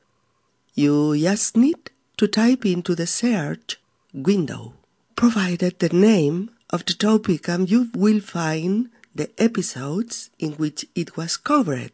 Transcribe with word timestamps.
You 0.74 1.16
just 1.16 1.56
need 1.56 1.92
to 2.16 2.26
type 2.26 2.66
into 2.66 2.96
the 2.96 3.06
search 3.06 3.76
window, 4.12 4.74
provided 5.20 5.78
the 5.80 5.90
name 5.92 6.48
of 6.70 6.86
the 6.86 6.94
topic 6.94 7.46
and 7.46 7.68
you 7.70 7.90
will 7.94 8.22
find 8.22 8.88
the 9.14 9.28
episodes 9.36 10.30
in 10.38 10.52
which 10.52 10.86
it 10.94 11.14
was 11.14 11.36
covered. 11.36 11.92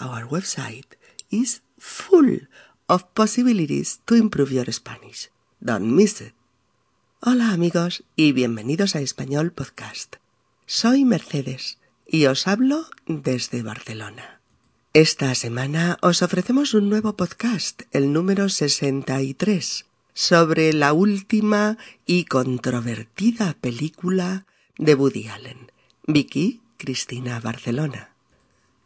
Our 0.00 0.26
website 0.26 0.98
is 1.30 1.60
full 1.78 2.40
of 2.88 3.14
possibilities 3.14 4.00
to 4.08 4.16
improve 4.16 4.50
your 4.50 4.66
Spanish. 4.72 5.30
Don't 5.62 5.94
miss 5.94 6.20
it. 6.20 6.34
Hola 7.22 7.52
amigos 7.52 8.02
y 8.16 8.32
bienvenidos 8.32 8.96
a 8.96 9.00
Español 9.00 9.52
Podcast. 9.52 10.16
Soy 10.66 11.04
Mercedes 11.04 11.78
y 12.04 12.26
os 12.26 12.48
hablo 12.48 12.86
desde 13.06 13.62
Barcelona. 13.62 14.40
Esta 14.92 15.32
semana 15.36 15.98
os 16.02 16.22
ofrecemos 16.22 16.74
un 16.74 16.88
nuevo 16.90 17.14
podcast, 17.14 17.82
el 17.92 18.12
número 18.12 18.48
63, 18.48 19.84
sobre 20.18 20.72
la 20.72 20.92
última 20.92 21.78
y 22.04 22.24
controvertida 22.24 23.54
película 23.60 24.46
de 24.76 24.96
Woody 24.96 25.28
Allen, 25.28 25.70
Vicky 26.08 26.60
Cristina 26.76 27.38
Barcelona, 27.38 28.16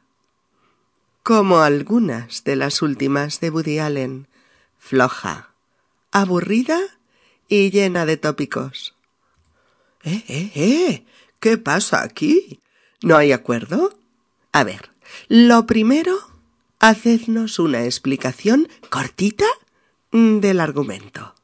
Como 1.27 1.59
algunas 1.59 2.45
de 2.45 2.55
las 2.55 2.81
últimas 2.81 3.41
de 3.41 3.49
Woody 3.49 3.79
Allen, 3.79 4.29
floja, 4.77 5.49
aburrida 6.09 6.79
y 7.49 7.69
llena 7.69 8.05
de 8.05 8.15
tópicos. 8.15 8.95
¿Eh, 10.05 10.23
eh, 10.29 10.51
eh? 10.55 11.05
¿Qué 11.41 11.57
pasa 11.57 12.01
aquí? 12.01 12.61
¿No 13.01 13.17
hay 13.17 13.33
acuerdo? 13.33 13.99
A 14.53 14.63
ver, 14.63 14.89
lo 15.27 15.65
primero, 15.65 16.17
hacednos 16.79 17.59
una 17.59 17.83
explicación 17.83 18.69
cortita 18.89 19.47
del 20.13 20.61
argumento. 20.61 21.35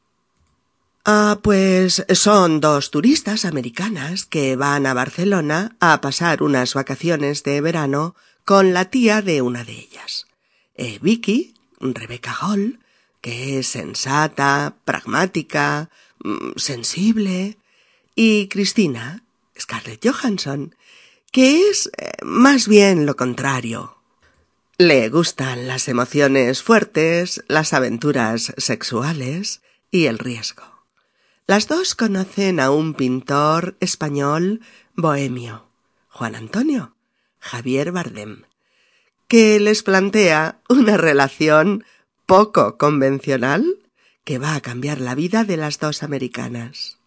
Ah, 1.04 1.40
pues 1.42 2.06
son 2.14 2.60
dos 2.60 2.90
turistas 2.90 3.44
americanas 3.44 4.24
que 4.24 4.56
van 4.56 4.86
a 4.86 4.94
Barcelona 4.94 5.76
a 5.78 6.00
pasar 6.00 6.42
unas 6.42 6.72
vacaciones 6.72 7.42
de 7.42 7.60
verano 7.60 8.14
con 8.44 8.74
la 8.74 8.86
tía 8.86 9.22
de 9.22 9.42
una 9.42 9.64
de 9.64 9.72
ellas. 9.72 10.26
Eh, 10.74 10.98
Vicky, 11.00 11.54
Rebecca 11.80 12.36
Hall, 12.40 12.80
que 13.20 13.58
es 13.58 13.68
sensata, 13.68 14.76
pragmática, 14.84 15.90
mm, 16.22 16.52
sensible, 16.56 17.56
y 18.14 18.48
Cristina, 18.48 19.24
Scarlett 19.58 20.06
Johansson, 20.06 20.74
que 21.32 21.68
es 21.68 21.90
eh, 21.96 22.12
más 22.22 22.68
bien 22.68 23.06
lo 23.06 23.16
contrario. 23.16 23.98
Le 24.76 25.08
gustan 25.08 25.66
las 25.66 25.88
emociones 25.88 26.62
fuertes, 26.62 27.44
las 27.48 27.72
aventuras 27.72 28.52
sexuales 28.56 29.62
y 29.90 30.06
el 30.06 30.18
riesgo. 30.18 30.64
Las 31.46 31.68
dos 31.68 31.94
conocen 31.94 32.58
a 32.58 32.70
un 32.70 32.94
pintor 32.94 33.76
español 33.80 34.60
bohemio, 34.94 35.68
Juan 36.08 36.34
Antonio, 36.34 36.93
Javier 37.44 37.92
Bardem, 37.92 38.44
que 39.28 39.60
les 39.60 39.82
plantea 39.82 40.60
una 40.68 40.96
relación 40.96 41.84
poco 42.24 42.78
convencional 42.78 43.64
que 44.24 44.38
va 44.38 44.54
a 44.54 44.62
cambiar 44.62 45.00
la 45.00 45.14
vida 45.14 45.44
de 45.44 45.58
las 45.58 45.78
dos 45.78 46.02
americanas. 46.02 46.98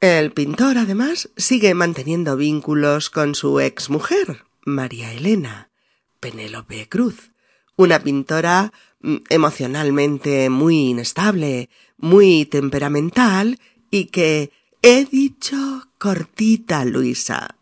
El 0.00 0.32
pintor, 0.32 0.78
además, 0.78 1.30
sigue 1.36 1.74
manteniendo 1.74 2.36
vínculos 2.36 3.08
con 3.08 3.36
su 3.36 3.60
exmujer, 3.60 4.44
María 4.64 5.12
Elena, 5.12 5.70
Penélope 6.18 6.88
Cruz, 6.88 7.30
una 7.76 8.00
pintora 8.00 8.72
mm, 9.00 9.16
emocionalmente 9.28 10.50
muy 10.50 10.90
inestable, 10.90 11.70
muy 11.98 12.46
temperamental 12.46 13.60
y 13.92 14.06
que 14.06 14.50
he 14.82 15.04
dicho 15.04 15.86
cortita, 15.98 16.84
Luisa. 16.84 17.54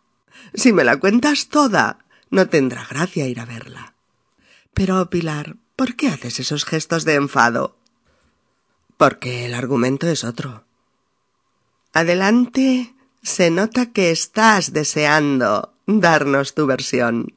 Si 0.53 0.73
me 0.73 0.83
la 0.83 0.97
cuentas 0.97 1.47
toda, 1.47 1.99
no 2.29 2.47
tendrá 2.47 2.85
gracia 2.89 3.27
ir 3.27 3.39
a 3.39 3.45
verla. 3.45 3.93
Pero, 4.73 5.09
Pilar, 5.09 5.55
¿por 5.75 5.95
qué 5.95 6.09
haces 6.09 6.39
esos 6.39 6.65
gestos 6.65 7.05
de 7.05 7.15
enfado? 7.15 7.77
Porque 8.97 9.45
el 9.45 9.53
argumento 9.53 10.07
es 10.07 10.23
otro. 10.23 10.65
Adelante, 11.93 12.93
se 13.21 13.51
nota 13.51 13.91
que 13.91 14.11
estás 14.11 14.73
deseando 14.73 15.73
darnos 15.85 16.53
tu 16.53 16.65
versión. 16.65 17.33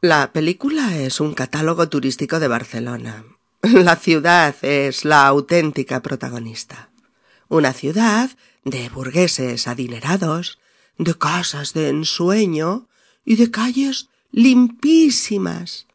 La 0.00 0.32
película 0.32 0.96
es 0.96 1.20
un 1.20 1.34
catálogo 1.34 1.88
turístico 1.88 2.40
de 2.40 2.48
Barcelona. 2.48 3.24
La 3.62 3.96
ciudad 3.96 4.54
es 4.62 5.04
la 5.04 5.26
auténtica 5.26 6.00
protagonista. 6.00 6.88
Una 7.48 7.72
ciudad 7.72 8.30
de 8.64 8.88
burgueses 8.88 9.68
adinerados, 9.68 10.59
de 11.00 11.16
casas 11.16 11.72
de 11.72 11.88
ensueño 11.88 12.86
y 13.24 13.36
de 13.36 13.50
calles 13.50 14.08
limpísimas, 14.32 15.86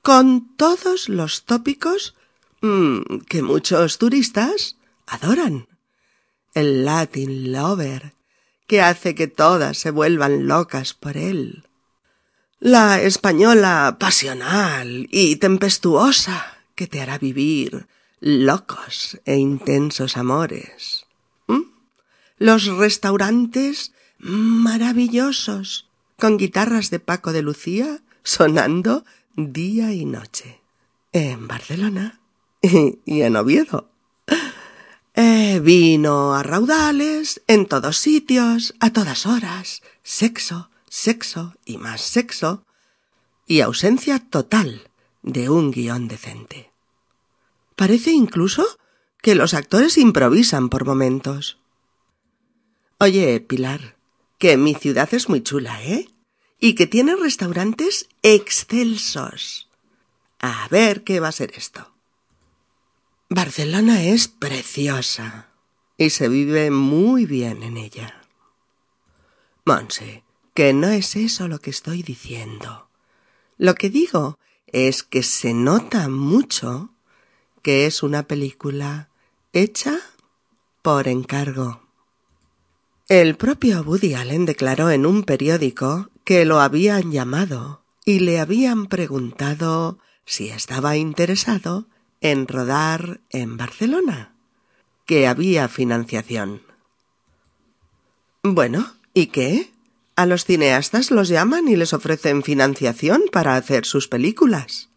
con 0.00 0.56
todos 0.56 1.10
los 1.10 1.44
tópicos 1.44 2.14
mm, 2.62 3.18
que 3.28 3.42
muchos 3.42 3.98
turistas 3.98 4.76
adoran. 5.06 5.68
El 6.54 6.86
Latin 6.86 7.52
Lover, 7.52 8.14
que 8.66 8.80
hace 8.80 9.14
que 9.14 9.28
todas 9.28 9.76
se 9.76 9.90
vuelvan 9.90 10.48
locas 10.48 10.94
por 10.94 11.18
él. 11.18 11.64
La 12.58 13.02
española 13.02 13.98
pasional 14.00 15.08
y 15.10 15.36
tempestuosa, 15.36 16.58
que 16.74 16.86
te 16.86 17.02
hará 17.02 17.18
vivir 17.18 17.86
locos 18.20 19.20
e 19.26 19.36
intensos 19.36 20.16
amores. 20.16 21.04
¿Mm? 21.48 21.64
Los 22.38 22.64
restaurantes 22.66 23.92
maravillosos, 24.18 25.88
con 26.18 26.36
guitarras 26.36 26.90
de 26.90 27.00
Paco 27.00 27.32
de 27.32 27.42
Lucía 27.42 28.00
sonando 28.22 29.04
día 29.36 29.92
y 29.92 30.04
noche. 30.04 30.60
En 31.12 31.48
Barcelona 31.48 32.20
y 32.60 33.22
en 33.22 33.36
Oviedo. 33.36 33.90
Eh, 35.14 35.60
vino 35.60 36.34
a 36.34 36.42
raudales, 36.42 37.42
en 37.48 37.66
todos 37.66 37.98
sitios, 37.98 38.74
a 38.78 38.92
todas 38.92 39.26
horas, 39.26 39.82
sexo, 40.02 40.70
sexo 40.88 41.54
y 41.64 41.78
más 41.78 42.02
sexo, 42.02 42.64
y 43.46 43.62
ausencia 43.62 44.20
total 44.20 44.90
de 45.22 45.48
un 45.48 45.72
guion 45.72 46.06
decente. 46.06 46.70
Parece 47.74 48.12
incluso 48.12 48.64
que 49.20 49.34
los 49.34 49.54
actores 49.54 49.98
improvisan 49.98 50.68
por 50.68 50.84
momentos. 50.84 51.58
Oye, 53.00 53.40
Pilar, 53.40 53.97
que 54.38 54.56
mi 54.56 54.74
ciudad 54.74 55.12
es 55.12 55.28
muy 55.28 55.42
chula, 55.42 55.82
¿eh? 55.82 56.08
Y 56.60 56.74
que 56.74 56.86
tiene 56.86 57.14
restaurantes 57.16 58.08
excelsos. 58.22 59.68
A 60.40 60.68
ver 60.70 61.04
qué 61.04 61.20
va 61.20 61.28
a 61.28 61.32
ser 61.32 61.52
esto. 61.56 61.92
Barcelona 63.28 64.02
es 64.04 64.28
preciosa 64.28 65.48
y 65.96 66.10
se 66.10 66.28
vive 66.28 66.70
muy 66.70 67.26
bien 67.26 67.62
en 67.62 67.76
ella. 67.76 68.22
Monse, 69.64 70.24
que 70.54 70.72
no 70.72 70.88
es 70.88 71.14
eso 71.14 71.46
lo 71.46 71.58
que 71.58 71.70
estoy 71.70 72.02
diciendo. 72.02 72.88
Lo 73.58 73.74
que 73.74 73.90
digo 73.90 74.38
es 74.66 75.02
que 75.02 75.22
se 75.22 75.52
nota 75.52 76.08
mucho 76.08 76.90
que 77.62 77.86
es 77.86 78.02
una 78.02 78.22
película 78.22 79.10
hecha 79.52 79.98
por 80.82 81.08
encargo. 81.08 81.87
El 83.08 83.36
propio 83.36 83.80
Woody 83.80 84.12
Allen 84.12 84.44
declaró 84.44 84.90
en 84.90 85.06
un 85.06 85.22
periódico 85.22 86.10
que 86.24 86.44
lo 86.44 86.60
habían 86.60 87.10
llamado 87.10 87.82
y 88.04 88.20
le 88.20 88.38
habían 88.38 88.86
preguntado 88.86 89.98
si 90.26 90.50
estaba 90.50 90.98
interesado 90.98 91.86
en 92.20 92.46
rodar 92.46 93.22
en 93.30 93.56
Barcelona, 93.56 94.34
que 95.06 95.26
había 95.26 95.68
financiación. 95.68 96.60
Bueno, 98.42 98.92
¿y 99.14 99.28
qué? 99.28 99.72
A 100.14 100.26
los 100.26 100.44
cineastas 100.44 101.10
los 101.10 101.28
llaman 101.28 101.66
y 101.66 101.76
les 101.76 101.94
ofrecen 101.94 102.42
financiación 102.42 103.22
para 103.32 103.56
hacer 103.56 103.86
sus 103.86 104.06
películas. 104.06 104.90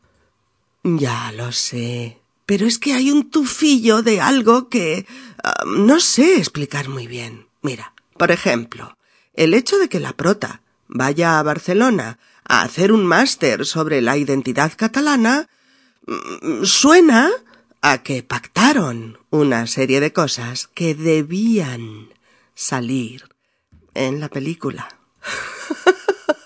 Ya 0.84 1.32
lo 1.32 1.54
sé, 1.54 2.20
pero 2.46 2.68
es 2.68 2.78
que 2.78 2.92
hay 2.92 3.10
un 3.10 3.30
tufillo 3.30 4.02
de 4.02 4.20
algo 4.20 4.68
que 4.68 5.06
ah, 5.42 5.64
no 5.66 6.02
sé 6.02 6.36
explicar 6.36 6.90
muy 6.90 7.08
bien. 7.08 7.48
Mira, 7.62 7.94
por 8.22 8.30
ejemplo, 8.32 9.00
el 9.34 9.56
hecho 9.56 9.80
de 9.80 9.90
que 9.90 10.00
la 10.00 10.14
prota 10.14 10.62
vaya 10.88 11.40
a 11.40 11.42
Barcelona 11.42 12.20
a 12.44 12.62
hacer 12.62 12.92
un 12.92 13.04
máster 13.04 13.66
sobre 13.66 14.00
la 14.00 14.16
identidad 14.16 14.74
catalana 14.76 15.50
mm, 16.06 16.64
suena 16.64 17.32
a 17.82 18.04
que 18.04 18.22
pactaron 18.22 19.18
una 19.32 19.66
serie 19.66 20.00
de 20.00 20.14
cosas 20.14 20.68
que 20.68 20.94
debían 20.94 22.10
salir 22.54 23.28
en 23.96 24.20
la 24.20 24.30
película. 24.30 24.88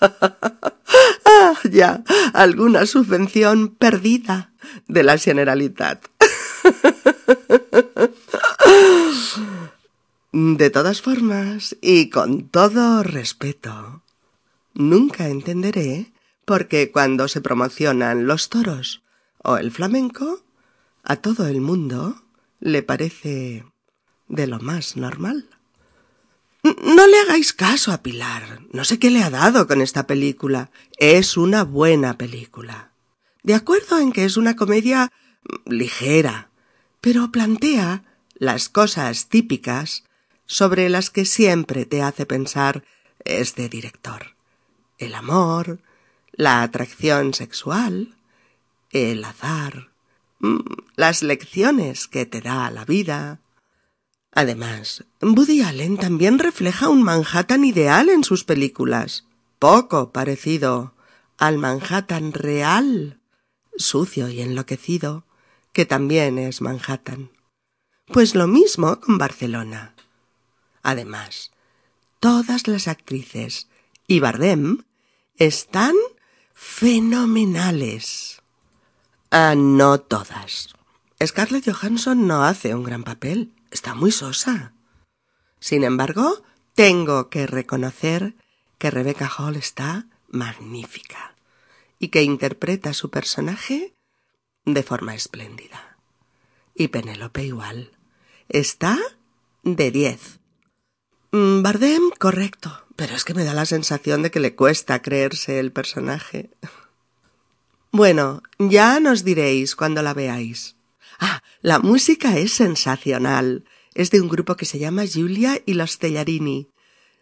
ah, 1.26 1.58
ya, 1.70 2.02
alguna 2.32 2.86
subvención 2.86 3.68
perdida 3.68 4.50
de 4.88 5.02
la 5.02 5.18
Generalitat. 5.18 6.06
De 10.38 10.68
todas 10.68 11.00
formas, 11.00 11.78
y 11.80 12.10
con 12.10 12.50
todo 12.50 13.02
respeto, 13.02 14.02
nunca 14.74 15.28
entenderé 15.28 16.12
por 16.44 16.68
qué 16.68 16.92
cuando 16.92 17.26
se 17.26 17.40
promocionan 17.40 18.26
los 18.26 18.50
toros 18.50 19.02
o 19.38 19.56
el 19.56 19.70
flamenco, 19.72 20.42
a 21.04 21.16
todo 21.16 21.46
el 21.46 21.62
mundo 21.62 22.22
le 22.60 22.82
parece 22.82 23.64
de 24.28 24.46
lo 24.46 24.60
más 24.60 24.98
normal. 24.98 25.48
No 26.62 27.06
le 27.06 27.18
hagáis 27.20 27.54
caso 27.54 27.90
a 27.90 28.02
Pilar. 28.02 28.60
No 28.74 28.84
sé 28.84 28.98
qué 28.98 29.08
le 29.08 29.22
ha 29.22 29.30
dado 29.30 29.66
con 29.66 29.80
esta 29.80 30.06
película. 30.06 30.70
Es 30.98 31.38
una 31.38 31.64
buena 31.64 32.18
película. 32.18 32.90
De 33.42 33.54
acuerdo 33.54 34.00
en 34.00 34.12
que 34.12 34.26
es 34.26 34.36
una 34.36 34.54
comedia 34.54 35.10
ligera, 35.64 36.50
pero 37.00 37.32
plantea 37.32 38.04
las 38.34 38.68
cosas 38.68 39.30
típicas 39.30 40.02
sobre 40.46 40.88
las 40.88 41.10
que 41.10 41.24
siempre 41.24 41.84
te 41.84 42.02
hace 42.02 42.26
pensar 42.26 42.84
este 43.24 43.68
director. 43.68 44.34
El 44.98 45.14
amor, 45.14 45.80
la 46.32 46.62
atracción 46.62 47.34
sexual, 47.34 48.14
el 48.90 49.24
azar, 49.24 49.90
mm, 50.38 50.60
las 50.96 51.22
lecciones 51.22 52.08
que 52.08 52.26
te 52.26 52.40
da 52.40 52.70
la 52.70 52.84
vida, 52.84 53.40
Además, 54.36 55.02
Woody 55.22 55.62
Allen 55.62 55.96
también 55.96 56.38
refleja 56.38 56.90
un 56.90 57.02
Manhattan 57.02 57.64
ideal 57.64 58.10
en 58.10 58.22
sus 58.22 58.44
películas, 58.44 59.24
poco 59.58 60.12
parecido 60.12 60.92
al 61.38 61.56
Manhattan 61.56 62.34
real, 62.34 63.18
sucio 63.78 64.28
y 64.28 64.42
enloquecido, 64.42 65.24
que 65.72 65.86
también 65.86 66.36
es 66.36 66.60
Manhattan. 66.60 67.30
Pues 68.12 68.34
lo 68.34 68.46
mismo 68.46 69.00
con 69.00 69.16
Barcelona. 69.16 69.95
Además, 70.86 71.50
todas 72.20 72.68
las 72.68 72.86
actrices 72.86 73.66
y 74.06 74.20
Bardem 74.20 74.84
están 75.34 75.96
fenomenales. 76.54 78.40
Ah, 79.32 79.56
no 79.56 79.98
todas. 79.98 80.74
Scarlett 81.20 81.68
Johansson 81.68 82.28
no 82.28 82.44
hace 82.44 82.72
un 82.76 82.84
gran 82.84 83.02
papel 83.02 83.52
está 83.72 83.96
muy 83.96 84.12
sosa. 84.12 84.74
Sin 85.58 85.82
embargo, 85.82 86.44
tengo 86.76 87.30
que 87.30 87.48
reconocer 87.48 88.36
que 88.78 88.92
Rebecca 88.92 89.28
Hall 89.28 89.56
está 89.56 90.06
magnífica 90.28 91.34
y 91.98 92.10
que 92.10 92.22
interpreta 92.22 92.94
su 92.94 93.10
personaje 93.10 93.92
de 94.64 94.84
forma 94.84 95.16
espléndida. 95.16 95.98
Y 96.76 96.88
Penélope 96.88 97.42
igual. 97.42 97.90
Está 98.48 98.96
de 99.64 99.90
diez. 99.90 100.38
Mm, 101.32 101.62
Bardem, 101.62 102.10
correcto, 102.18 102.84
pero 102.96 103.14
es 103.14 103.24
que 103.24 103.34
me 103.34 103.44
da 103.44 103.54
la 103.54 103.66
sensación 103.66 104.22
de 104.22 104.30
que 104.30 104.40
le 104.40 104.54
cuesta 104.54 105.02
creerse 105.02 105.58
el 105.58 105.72
personaje. 105.72 106.50
Bueno, 107.90 108.42
ya 108.58 109.00
nos 109.00 109.24
diréis 109.24 109.74
cuando 109.74 110.02
la 110.02 110.14
veáis. 110.14 110.76
Ah, 111.18 111.42
la 111.62 111.78
música 111.78 112.36
es 112.36 112.52
sensacional. 112.52 113.64
Es 113.94 114.10
de 114.10 114.20
un 114.20 114.28
grupo 114.28 114.56
que 114.56 114.66
se 114.66 114.78
llama 114.78 115.06
Giulia 115.06 115.62
y 115.64 115.74
los 115.74 115.98
Tellarini. 115.98 116.68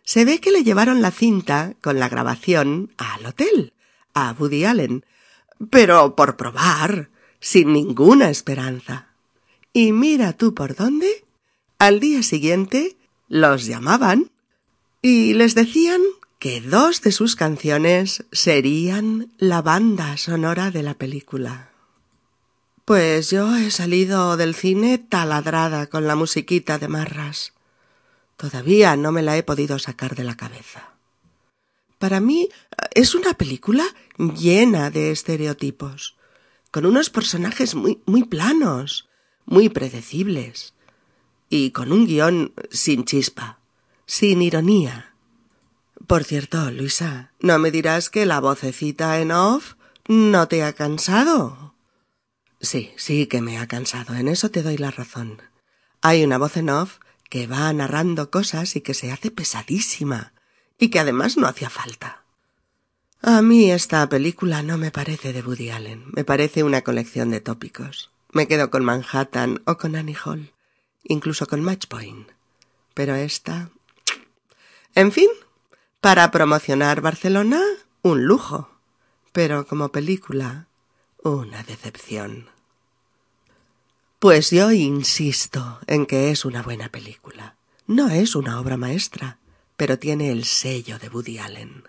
Se 0.02 0.24
ve 0.24 0.40
que 0.40 0.50
le 0.50 0.64
llevaron 0.64 1.00
la 1.00 1.12
cinta 1.12 1.74
con 1.80 1.98
la 2.00 2.08
grabación 2.08 2.92
al 2.96 3.24
hotel, 3.24 3.72
a 4.12 4.34
Woody 4.38 4.64
Allen, 4.64 5.04
pero 5.70 6.16
por 6.16 6.36
probar, 6.36 7.08
sin 7.40 7.72
ninguna 7.72 8.28
esperanza. 8.28 9.08
Y 9.72 9.92
mira 9.92 10.32
tú 10.32 10.54
por 10.54 10.74
dónde. 10.74 11.24
Al 11.78 12.00
día 12.00 12.22
siguiente 12.22 12.96
los 13.34 13.66
llamaban 13.66 14.30
y 15.02 15.34
les 15.34 15.56
decían 15.56 16.00
que 16.38 16.60
dos 16.60 17.02
de 17.02 17.10
sus 17.10 17.34
canciones 17.34 18.24
serían 18.30 19.34
la 19.38 19.60
banda 19.60 20.16
sonora 20.18 20.70
de 20.70 20.84
la 20.84 20.94
película. 20.94 21.72
Pues 22.84 23.30
yo 23.30 23.56
he 23.56 23.72
salido 23.72 24.36
del 24.36 24.54
cine 24.54 24.98
taladrada 24.98 25.88
con 25.88 26.06
la 26.06 26.14
musiquita 26.14 26.78
de 26.78 26.86
Marras. 26.86 27.54
Todavía 28.36 28.94
no 28.94 29.10
me 29.10 29.22
la 29.22 29.36
he 29.36 29.42
podido 29.42 29.80
sacar 29.80 30.14
de 30.14 30.22
la 30.22 30.36
cabeza. 30.36 30.94
Para 31.98 32.20
mí 32.20 32.50
es 32.92 33.16
una 33.16 33.34
película 33.34 33.84
llena 34.16 34.92
de 34.92 35.10
estereotipos, 35.10 36.16
con 36.70 36.86
unos 36.86 37.10
personajes 37.10 37.74
muy, 37.74 38.00
muy 38.06 38.22
planos, 38.22 39.08
muy 39.44 39.70
predecibles, 39.70 40.73
y 41.48 41.70
con 41.70 41.92
un 41.92 42.06
guion 42.06 42.52
sin 42.70 43.04
chispa 43.04 43.58
sin 44.06 44.42
ironía. 44.42 45.14
Por 46.06 46.24
cierto, 46.24 46.70
Luisa, 46.70 47.32
¿no 47.40 47.58
me 47.58 47.70
dirás 47.70 48.10
que 48.10 48.26
la 48.26 48.40
vocecita 48.40 49.20
en 49.20 49.32
off 49.32 49.74
no 50.06 50.48
te 50.48 50.62
ha 50.62 50.72
cansado? 50.74 51.74
Sí, 52.60 52.92
sí 52.96 53.26
que 53.26 53.40
me 53.40 53.58
ha 53.58 53.66
cansado, 53.66 54.14
en 54.14 54.28
eso 54.28 54.50
te 54.50 54.62
doy 54.62 54.76
la 54.76 54.90
razón. 54.90 55.42
Hay 56.02 56.24
una 56.24 56.38
voz 56.38 56.56
en 56.56 56.70
off 56.70 56.98
que 57.30 57.46
va 57.46 57.72
narrando 57.72 58.30
cosas 58.30 58.76
y 58.76 58.80
que 58.80 58.94
se 58.94 59.10
hace 59.10 59.30
pesadísima, 59.30 60.34
y 60.78 60.88
que 60.88 61.00
además 61.00 61.36
no 61.36 61.46
hacía 61.46 61.70
falta. 61.70 62.24
A 63.22 63.40
mí 63.40 63.70
esta 63.70 64.06
película 64.08 64.62
no 64.62 64.76
me 64.76 64.90
parece 64.90 65.32
de 65.32 65.40
Woody 65.40 65.70
Allen, 65.70 66.04
me 66.12 66.24
parece 66.24 66.62
una 66.62 66.82
colección 66.82 67.30
de 67.30 67.40
tópicos. 67.40 68.10
Me 68.32 68.46
quedo 68.46 68.70
con 68.70 68.84
Manhattan 68.84 69.62
o 69.64 69.78
con 69.78 69.96
Annie 69.96 70.16
Hall, 70.22 70.52
incluso 71.04 71.46
con 71.46 71.62
Match 71.62 71.86
Point. 71.86 72.28
Pero 72.94 73.14
esta 73.14 73.70
en 74.94 75.10
fin, 75.10 75.28
para 76.00 76.30
promocionar 76.30 77.00
Barcelona, 77.00 77.60
un 78.02 78.26
lujo, 78.26 78.70
pero 79.32 79.66
como 79.66 79.88
película, 79.88 80.68
una 81.22 81.64
decepción. 81.64 82.46
Pues 84.20 84.50
yo 84.50 84.70
insisto 84.70 85.80
en 85.88 86.06
que 86.06 86.30
es 86.30 86.44
una 86.44 86.62
buena 86.62 86.90
película. 86.90 87.56
No 87.88 88.08
es 88.08 88.36
una 88.36 88.60
obra 88.60 88.76
maestra, 88.76 89.38
pero 89.76 89.98
tiene 89.98 90.30
el 90.30 90.44
sello 90.44 91.00
de 91.00 91.08
Woody 91.08 91.38
Allen. 91.38 91.82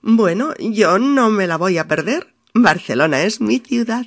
Bueno, 0.00 0.54
yo 0.58 0.98
no 0.98 1.28
me 1.28 1.46
la 1.46 1.58
voy 1.58 1.76
a 1.76 1.86
perder. 1.86 2.34
Barcelona 2.54 3.22
es 3.22 3.42
mi 3.42 3.58
ciudad. 3.58 4.06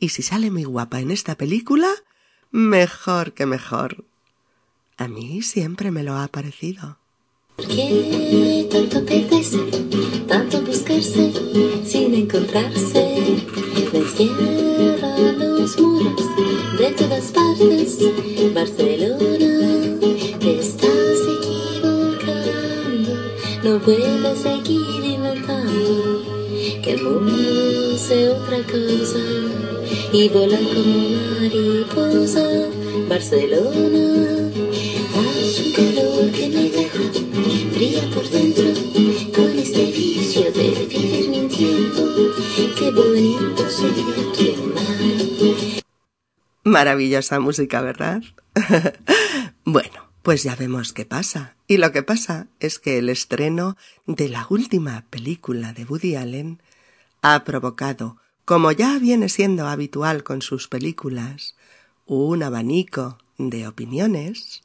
Y 0.00 0.08
si 0.08 0.22
sale 0.22 0.50
muy 0.50 0.64
guapa 0.64 1.00
en 1.00 1.10
esta 1.10 1.34
película, 1.34 1.90
mejor 2.50 3.32
que 3.32 3.46
mejor. 3.46 4.04
A 4.96 5.08
mí 5.08 5.42
siempre 5.42 5.90
me 5.90 6.02
lo 6.02 6.16
ha 6.16 6.28
parecido. 6.28 6.98
¿Por 7.56 7.66
qué 7.66 8.68
tanto 8.70 9.04
perderse, 9.04 9.58
tanto 10.26 10.62
buscarse 10.62 11.32
sin 11.84 12.14
encontrarse? 12.14 13.44
Destierra 13.92 15.18
los 15.38 15.78
muros 15.80 16.22
de 16.78 16.92
todas 16.92 17.32
partes, 17.32 17.98
Barcelona, 18.54 19.98
te 20.38 20.60
estás 20.60 21.18
equivocando, 21.40 23.12
no 23.64 23.80
puedes 23.80 24.38
seguir 24.38 25.04
inventando 25.04 26.22
que 26.82 26.92
el 26.92 27.02
mundo 27.02 27.98
sea 27.98 28.30
otra 28.30 28.62
cosa 28.62 29.18
y 30.12 30.28
volar 30.28 30.60
como 30.60 31.08
mariposa, 31.40 32.46
Barcelona, 33.08 34.50
haz 35.14 35.58
un 35.60 35.72
calor 35.72 36.32
que 36.32 36.48
me 36.48 36.70
deja 37.78 38.14
por 38.14 38.28
dentro 38.30 38.64
con 39.34 39.58
este 39.58 39.86
vicio 39.86 40.50
de 40.52 40.86
vivir 40.86 41.28
mintiendo. 41.28 42.34
Qué 42.78 42.90
bonito 42.90 43.64
Maravillosa 46.64 47.40
música, 47.40 47.80
¿verdad? 47.80 48.22
bueno, 49.64 50.10
pues 50.22 50.42
ya 50.42 50.56
vemos 50.56 50.92
qué 50.92 51.04
pasa. 51.04 51.56
Y 51.66 51.76
lo 51.76 51.92
que 51.92 52.02
pasa 52.02 52.48
es 52.60 52.78
que 52.78 52.98
el 52.98 53.08
estreno 53.08 53.76
de 54.06 54.28
la 54.28 54.46
última 54.48 55.04
película 55.10 55.72
de 55.72 55.84
Woody 55.84 56.16
Allen 56.16 56.62
ha 57.22 57.44
provocado, 57.44 58.16
como 58.48 58.72
ya 58.72 58.98
viene 58.98 59.28
siendo 59.28 59.68
habitual 59.68 60.24
con 60.24 60.40
sus 60.40 60.68
películas, 60.68 61.54
un 62.06 62.42
abanico 62.42 63.18
de 63.36 63.68
opiniones 63.68 64.62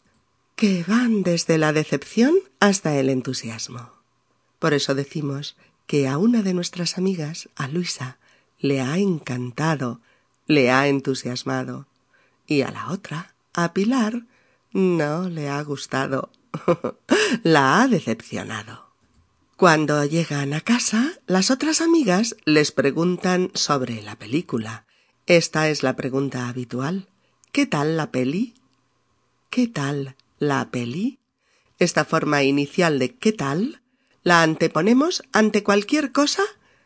que 0.55 0.85
van 0.87 1.21
desde 1.21 1.57
la 1.57 1.73
decepción 1.73 2.33
hasta 2.61 2.97
el 2.97 3.09
entusiasmo. 3.09 3.91
Por 4.59 4.73
eso 4.73 4.95
decimos 4.95 5.57
que 5.85 6.07
a 6.07 6.17
una 6.17 6.43
de 6.43 6.53
nuestras 6.53 6.97
amigas, 6.97 7.49
a 7.57 7.67
Luisa, 7.67 8.19
le 8.57 8.79
ha 8.79 8.97
encantado, 8.99 9.99
le 10.47 10.71
ha 10.71 10.87
entusiasmado, 10.87 11.85
y 12.47 12.61
a 12.61 12.71
la 12.71 12.89
otra, 12.89 13.33
a 13.53 13.73
Pilar, 13.73 14.23
no 14.71 15.27
le 15.27 15.49
ha 15.49 15.61
gustado, 15.61 16.29
la 17.43 17.81
ha 17.81 17.89
decepcionado. 17.89 18.82
Cuando 19.55 20.03
llegan 20.03 20.53
a 20.53 20.61
casa, 20.61 21.13
las 21.27 21.51
otras 21.51 21.81
amigas 21.81 22.35
les 22.45 22.71
preguntan 22.71 23.51
sobre 23.53 24.01
la 24.01 24.17
película. 24.17 24.85
Esta 25.25 25.69
es 25.69 25.83
la 25.83 25.95
pregunta 25.95 26.49
habitual. 26.49 27.07
¿Qué 27.51 27.65
tal 27.65 27.95
la 27.95 28.11
peli? 28.11 28.55
¿Qué 29.49 29.67
tal 29.67 30.15
la 30.39 30.71
peli, 30.71 31.19
esta 31.79 32.05
forma 32.05 32.43
inicial 32.43 32.99
de 32.99 33.15
¿qué 33.15 33.31
tal? 33.31 33.81
la 34.23 34.41
anteponemos 34.41 35.21
ante 35.33 35.63
cualquier 35.63 36.11
cosa 36.11 36.43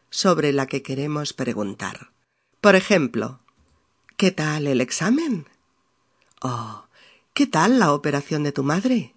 sobre 0.10 0.54
la 0.54 0.66
que 0.66 0.82
queremos 0.82 1.34
preguntar. 1.34 2.12
Por 2.62 2.76
ejemplo, 2.76 3.42
¿qué 4.16 4.32
tal 4.32 4.66
el 4.66 4.82
examen? 4.82 5.48
Oh, 6.42 6.86
¿qué 7.34 7.46
tal 7.46 7.80
la 7.80 7.94
operación 7.94 8.44
de 8.44 8.52
tu 8.52 8.64
madre? 8.64 9.14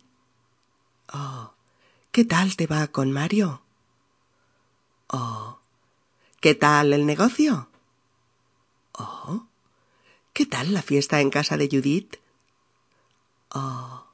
Oh, 1.13 1.55
¿qué 2.13 2.25
tal 2.25 2.57
te 2.57 2.67
va 2.67 2.89
con 2.89 3.13
Mario? 3.13 3.63
Oh, 5.09 5.59
¿qué 6.41 6.55
tal 6.55 6.93
el 6.93 7.07
negocio? 7.07 7.69
Oh, 8.93 9.47
¿qué 10.33 10.47
tal 10.47 10.73
la 10.73 10.83
fiesta 10.83 11.21
en 11.21 11.31
casa 11.31 11.57
de 11.57 11.69
Judith? 11.71 12.17
Oh, 13.53 14.05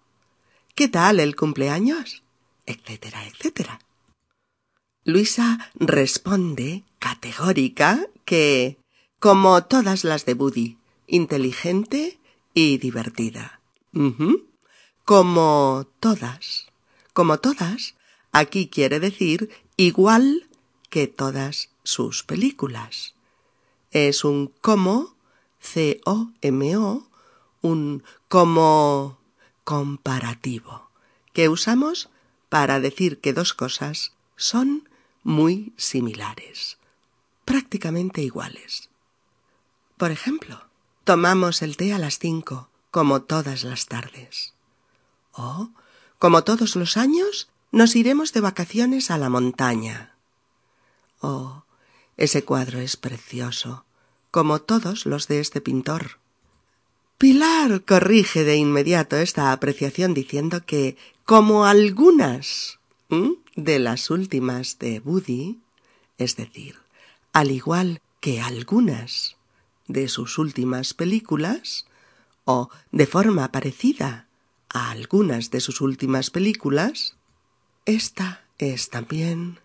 ¿Qué 0.75 0.89
tal 0.89 1.21
el 1.21 1.37
cumpleaños? 1.37 2.23
etcétera, 2.67 3.25
etcétera. 3.27 3.79
Luisa 5.05 5.71
responde 5.75 6.85
categórica 6.99 8.07
que, 8.25 8.79
como 9.21 9.65
todas 9.65 10.05
las 10.05 10.27
de 10.27 10.35
Buddy, 10.35 10.79
inteligente 11.07 12.19
y 12.55 12.79
divertida. 12.79 13.61
Como 15.05 15.87
todas. 16.01 16.67
Como 17.17 17.39
todas, 17.39 17.95
aquí 18.31 18.69
quiere 18.69 19.01
decir 19.01 19.49
igual 19.79 20.51
que 20.91 21.07
todas 21.07 21.71
sus 21.83 22.23
películas. 22.23 23.15
Es 23.91 24.23
un 24.23 24.53
como, 24.61 25.17
C-O-M-O, 25.59 27.09
un 27.63 28.03
como 28.29 29.19
comparativo 29.65 30.91
que 31.33 31.49
usamos 31.49 32.11
para 32.51 32.81
decir 32.81 33.19
que 33.23 33.33
dos 33.33 33.55
cosas 33.55 34.13
son 34.37 34.87
muy 35.23 35.73
similares, 35.79 36.77
prácticamente 37.47 38.21
iguales. 38.21 38.91
Por 39.97 40.11
ejemplo, 40.11 40.67
tomamos 41.05 41.63
el 41.63 41.79
té 41.79 41.95
a 41.95 41.99
las 41.99 42.19
cinco, 42.19 42.69
como 42.91 43.23
todas 43.23 43.65
las 43.65 43.87
tardes. 43.87 44.53
O, 45.33 45.71
como 46.19 46.45
todos 46.45 46.77
los 46.77 46.97
años, 46.97 47.49
nos 47.73 47.97
iremos 47.97 48.33
de 48.33 48.41
vacaciones 48.41 49.11
a 49.11 49.19
la 49.19 49.29
montaña. 49.29 50.15
Oh, 51.21 51.65
ese 52.17 52.45
cuadro 52.45 52.81
es 52.81 52.97
precioso, 52.97 53.85
como 54.31 54.61
todos 54.61 55.07
los 55.07 55.29
de 55.29 55.41
este 55.41 55.61
pintor. 55.61 56.19
Pilar 57.19 57.83
corrige 57.85 58.45
de 58.45 58.57
inmediato 58.57 59.17
esta 59.17 59.53
apreciación 59.53 60.15
diciendo 60.15 60.65
que, 60.65 60.97
como 61.25 61.67
algunas 61.67 62.79
de 63.57 63.79
las 63.79 64.11
últimas 64.11 64.79
de 64.79 65.01
Woody, 65.01 65.61
es 66.19 66.37
decir, 66.37 66.77
al 67.33 67.51
igual 67.51 68.01
que 68.21 68.41
algunas 68.41 69.37
de 69.89 70.09
sus 70.09 70.39
últimas 70.39 70.95
películas, 70.95 71.87
o 72.45 72.71
de 72.93 73.07
forma 73.07 73.51
parecida 73.51 74.26
a 74.69 74.91
algunas 74.91 75.51
de 75.51 75.61
sus 75.61 75.81
últimas 75.81 76.31
películas, 76.31 77.17
esta 77.85 78.45
es 78.59 78.91
también 78.91 79.61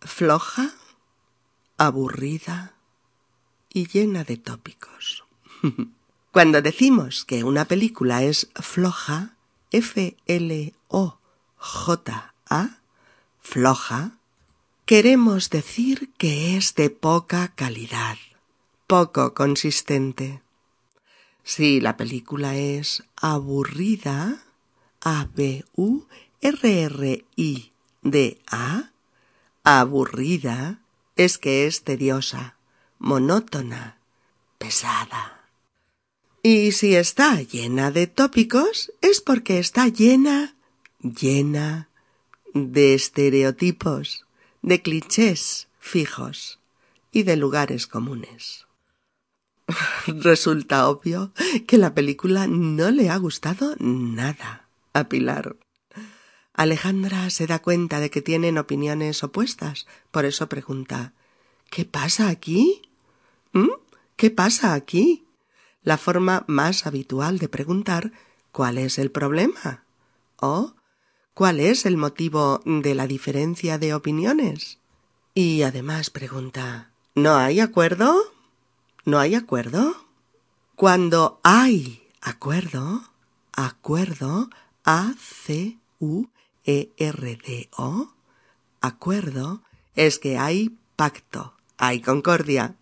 floja, 0.00 0.74
aburrida 1.76 2.74
y 3.72 3.86
llena 3.86 4.24
de 4.24 4.36
tópicos. 4.36 5.24
Cuando 6.32 6.62
decimos 6.62 7.24
que 7.24 7.42
una 7.44 7.64
película 7.64 8.22
es 8.22 8.50
floja, 8.54 9.36
F-L-O-J-A, 9.70 10.80
floja, 13.40 14.18
queremos 14.84 15.50
decir 15.50 16.12
que 16.18 16.56
es 16.56 16.74
de 16.74 16.90
poca 16.90 17.52
calidad, 17.54 18.18
poco 18.86 19.34
consistente. 19.34 20.42
Si 21.52 21.80
la 21.80 21.96
película 21.96 22.54
es 22.54 23.02
aburrida, 23.16 24.44
A-B-U-R-R-I-D-A, 25.00 26.12
aburrida 29.64 30.80
es 31.16 31.38
que 31.38 31.66
es 31.66 31.82
tediosa, 31.82 32.54
monótona, 33.00 33.98
pesada. 34.58 35.48
Y 36.44 36.70
si 36.70 36.94
está 36.94 37.42
llena 37.42 37.90
de 37.90 38.06
tópicos 38.06 38.92
es 39.00 39.20
porque 39.20 39.58
está 39.58 39.88
llena, 39.88 40.54
llena 41.00 41.88
de 42.54 42.94
estereotipos, 42.94 44.24
de 44.62 44.82
clichés 44.82 45.66
fijos 45.80 46.60
y 47.10 47.24
de 47.24 47.34
lugares 47.34 47.88
comunes. 47.88 48.69
Resulta 50.06 50.88
obvio 50.88 51.32
que 51.66 51.78
la 51.78 51.94
película 51.94 52.46
no 52.46 52.90
le 52.90 53.10
ha 53.10 53.16
gustado 53.16 53.74
nada 53.78 54.68
a 54.92 55.08
Pilar. 55.08 55.56
Alejandra 56.54 57.30
se 57.30 57.46
da 57.46 57.60
cuenta 57.60 58.00
de 58.00 58.10
que 58.10 58.22
tienen 58.22 58.58
opiniones 58.58 59.22
opuestas, 59.22 59.86
por 60.10 60.24
eso 60.24 60.48
pregunta 60.48 61.12
¿Qué 61.70 61.84
pasa 61.84 62.28
aquí? 62.28 62.82
¿Mm? 63.52 63.70
¿Qué 64.16 64.30
pasa 64.30 64.74
aquí? 64.74 65.24
la 65.82 65.96
forma 65.96 66.44
más 66.46 66.86
habitual 66.86 67.38
de 67.38 67.48
preguntar 67.48 68.12
¿cuál 68.52 68.78
es 68.78 68.98
el 68.98 69.10
problema? 69.10 69.84
o 70.36 70.74
¿cuál 71.34 71.60
es 71.60 71.86
el 71.86 71.96
motivo 71.96 72.60
de 72.64 72.94
la 72.94 73.06
diferencia 73.06 73.78
de 73.78 73.94
opiniones? 73.94 74.78
Y 75.34 75.62
además 75.62 76.10
pregunta 76.10 76.90
¿no 77.14 77.36
hay 77.36 77.60
acuerdo? 77.60 78.39
¿No 79.10 79.18
hay 79.18 79.34
acuerdo? 79.34 79.96
Cuando 80.76 81.40
hay 81.42 82.06
acuerdo, 82.20 83.02
acuerdo, 83.50 84.50
A-C-U-E-R-D-O, 84.84 85.74
acuerdo, 88.80 89.62
es 89.96 90.20
que 90.20 90.38
hay 90.38 90.78
pacto, 90.94 91.54
hay 91.76 92.00
concordia. 92.00 92.76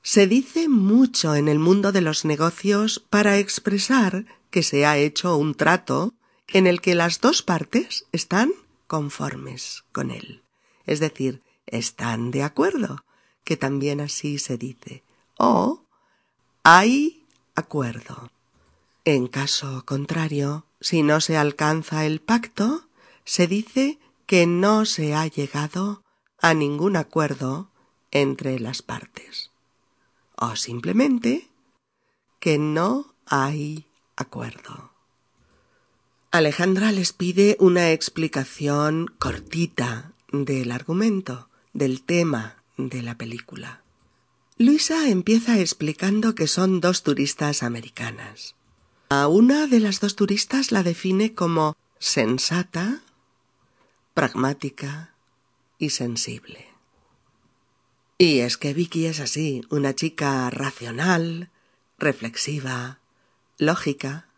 Se 0.00 0.28
dice 0.28 0.68
mucho 0.68 1.34
en 1.34 1.48
el 1.48 1.58
mundo 1.58 1.90
de 1.90 2.02
los 2.02 2.24
negocios 2.24 3.04
para 3.10 3.38
expresar 3.38 4.26
que 4.50 4.62
se 4.62 4.86
ha 4.86 4.96
hecho 4.96 5.36
un 5.36 5.56
trato 5.56 6.14
en 6.46 6.68
el 6.68 6.80
que 6.80 6.94
las 6.94 7.20
dos 7.20 7.42
partes 7.42 8.06
están 8.12 8.52
conformes 8.86 9.82
con 9.90 10.12
él, 10.12 10.44
es 10.86 11.00
decir, 11.00 11.42
están 11.66 12.30
de 12.30 12.44
acuerdo, 12.44 13.04
que 13.42 13.56
también 13.56 14.00
así 14.00 14.38
se 14.38 14.56
dice, 14.56 15.02
o 15.38 15.84
hay 16.62 17.26
acuerdo. 17.54 18.30
En 19.04 19.26
caso 19.26 19.84
contrario, 19.84 20.66
si 20.80 21.02
no 21.02 21.20
se 21.20 21.36
alcanza 21.36 22.06
el 22.06 22.20
pacto, 22.20 22.86
se 23.24 23.46
dice 23.46 23.98
que 24.26 24.46
no 24.46 24.84
se 24.84 25.14
ha 25.14 25.26
llegado 25.26 26.02
a 26.40 26.54
ningún 26.54 26.96
acuerdo 26.96 27.70
entre 28.10 28.58
las 28.58 28.82
partes 28.82 29.50
o 30.36 30.56
simplemente 30.56 31.48
que 32.38 32.58
no 32.58 33.14
hay 33.26 33.86
acuerdo. 34.16 34.90
Alejandra 36.30 36.92
les 36.92 37.12
pide 37.12 37.56
una 37.60 37.92
explicación 37.92 39.06
cortita 39.18 40.12
del 40.32 40.72
argumento, 40.72 41.48
del 41.72 42.02
tema 42.02 42.62
de 42.76 43.02
la 43.02 43.16
película. 43.16 43.83
Luisa 44.56 45.08
empieza 45.08 45.58
explicando 45.58 46.36
que 46.36 46.46
son 46.46 46.80
dos 46.80 47.02
turistas 47.02 47.64
americanas. 47.64 48.54
A 49.08 49.26
una 49.26 49.66
de 49.66 49.80
las 49.80 49.98
dos 49.98 50.14
turistas 50.14 50.70
la 50.70 50.84
define 50.84 51.34
como 51.34 51.76
sensata, 51.98 53.02
pragmática 54.14 55.12
y 55.76 55.90
sensible. 55.90 56.68
Y 58.16 58.40
es 58.40 58.56
que 58.56 58.74
Vicky 58.74 59.06
es 59.06 59.18
así, 59.18 59.62
una 59.70 59.92
chica 59.92 60.48
racional, 60.50 61.50
reflexiva, 61.98 63.00
lógica, 63.58 64.28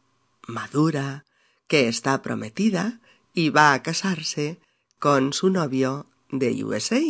madura, 0.46 1.26
que 1.68 1.88
está 1.88 2.22
prometida 2.22 3.00
y 3.34 3.50
va 3.50 3.74
a 3.74 3.82
casarse 3.82 4.58
con 4.98 5.34
su 5.34 5.50
novio 5.50 6.06
de 6.30 6.64
USA, 6.64 7.02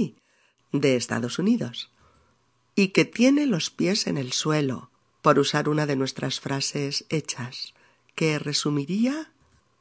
de 0.72 0.96
Estados 0.96 1.38
Unidos, 1.38 1.88
y 2.76 2.88
que 2.88 3.06
tiene 3.06 3.46
los 3.46 3.70
pies 3.70 4.06
en 4.06 4.18
el 4.18 4.32
suelo, 4.32 4.90
por 5.22 5.40
usar 5.40 5.68
una 5.68 5.86
de 5.86 5.96
nuestras 5.96 6.38
frases 6.38 7.06
hechas, 7.08 7.74
que 8.14 8.38
resumiría 8.38 9.32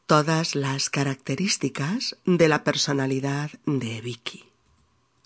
todas 0.07 0.55
las 0.55 0.89
características 0.89 2.17
de 2.25 2.47
la 2.47 2.63
personalidad 2.63 3.51
de 3.65 4.01
Vicky. 4.01 4.45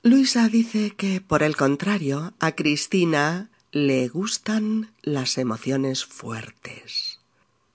Luisa 0.02 0.50
dice 0.50 0.92
que, 0.92 1.22
por 1.22 1.44
el 1.44 1.56
contrario, 1.56 2.34
a 2.40 2.54
Cristina 2.54 3.50
le 3.72 4.08
gustan 4.08 4.92
las 5.04 5.38
emociones 5.38 6.06
fuertes, 6.06 7.20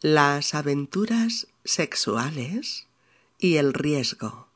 las 0.00 0.54
aventuras 0.54 1.46
sexuales 1.64 2.88
y 3.38 3.57
el 3.57 3.72
riesgo. 3.74 4.48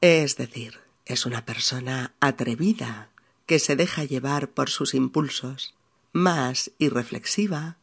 Es 0.00 0.36
decir, 0.36 0.80
es 1.06 1.24
una 1.26 1.44
persona 1.44 2.14
atrevida 2.18 3.11
que 3.46 3.58
se 3.58 3.76
deja 3.76 4.04
llevar 4.04 4.50
por 4.50 4.70
sus 4.70 4.94
impulsos, 4.94 5.74
más 6.12 6.70
irreflexiva 6.78 7.76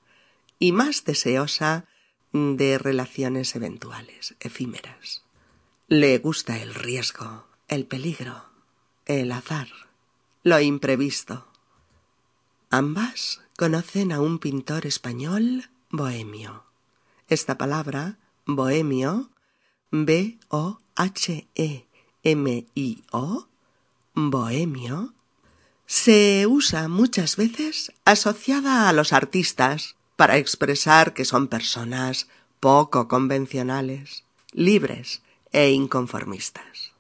y 0.60 0.72
más 0.72 1.06
deseosa 1.06 1.86
de 2.32 2.78
relaciones 2.78 3.56
eventuales, 3.56 4.36
efímeras. 4.40 5.24
Le 5.88 6.18
gusta 6.20 6.62
el 6.62 6.76
riesgo, 6.76 7.48
el 7.68 7.86
peligro 7.86 8.50
el 9.10 9.32
azar, 9.32 9.68
lo 10.44 10.62
imprevisto. 10.62 11.48
Ambas 12.70 13.42
conocen 13.58 14.12
a 14.12 14.22
un 14.22 14.38
pintor 14.38 14.86
español 14.86 15.72
bohemio. 15.90 16.66
Esta 17.28 17.58
palabra, 17.58 18.20
bohemio, 18.46 19.32
B-O-H-E-M-I-O, 19.90 20.78
bohemio, 24.14 25.16
se 25.90 26.46
usa 26.46 26.88
muchas 26.88 27.36
veces 27.36 27.92
asociada 28.06 28.90
a 28.90 28.94
los 28.94 29.12
artistas 29.12 29.96
para 30.18 30.38
expresar 30.38 31.16
que 31.16 31.26
son 31.26 31.48
personas 31.48 32.28
poco 32.60 33.08
convencionales, 33.08 34.24
libres 34.52 35.24
e 35.52 35.72
inconformistas. 35.72 36.94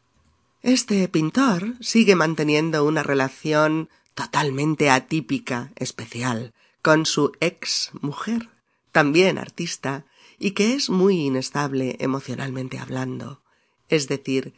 Este 0.64 1.08
pintor 1.08 1.76
sigue 1.82 2.16
manteniendo 2.16 2.84
una 2.84 3.04
relación 3.04 3.90
totalmente 4.16 4.90
atípica, 4.90 5.72
especial, 5.76 6.56
con 6.82 7.06
su 7.06 7.34
ex 7.42 7.92
mujer, 8.02 8.50
también 8.92 9.38
artista, 9.38 10.06
y 10.40 10.52
que 10.52 10.74
es 10.74 10.90
muy 10.90 11.28
inestable 11.28 11.96
emocionalmente 12.00 12.80
hablando, 12.80 13.44
es 13.88 14.08
decir, 14.08 14.56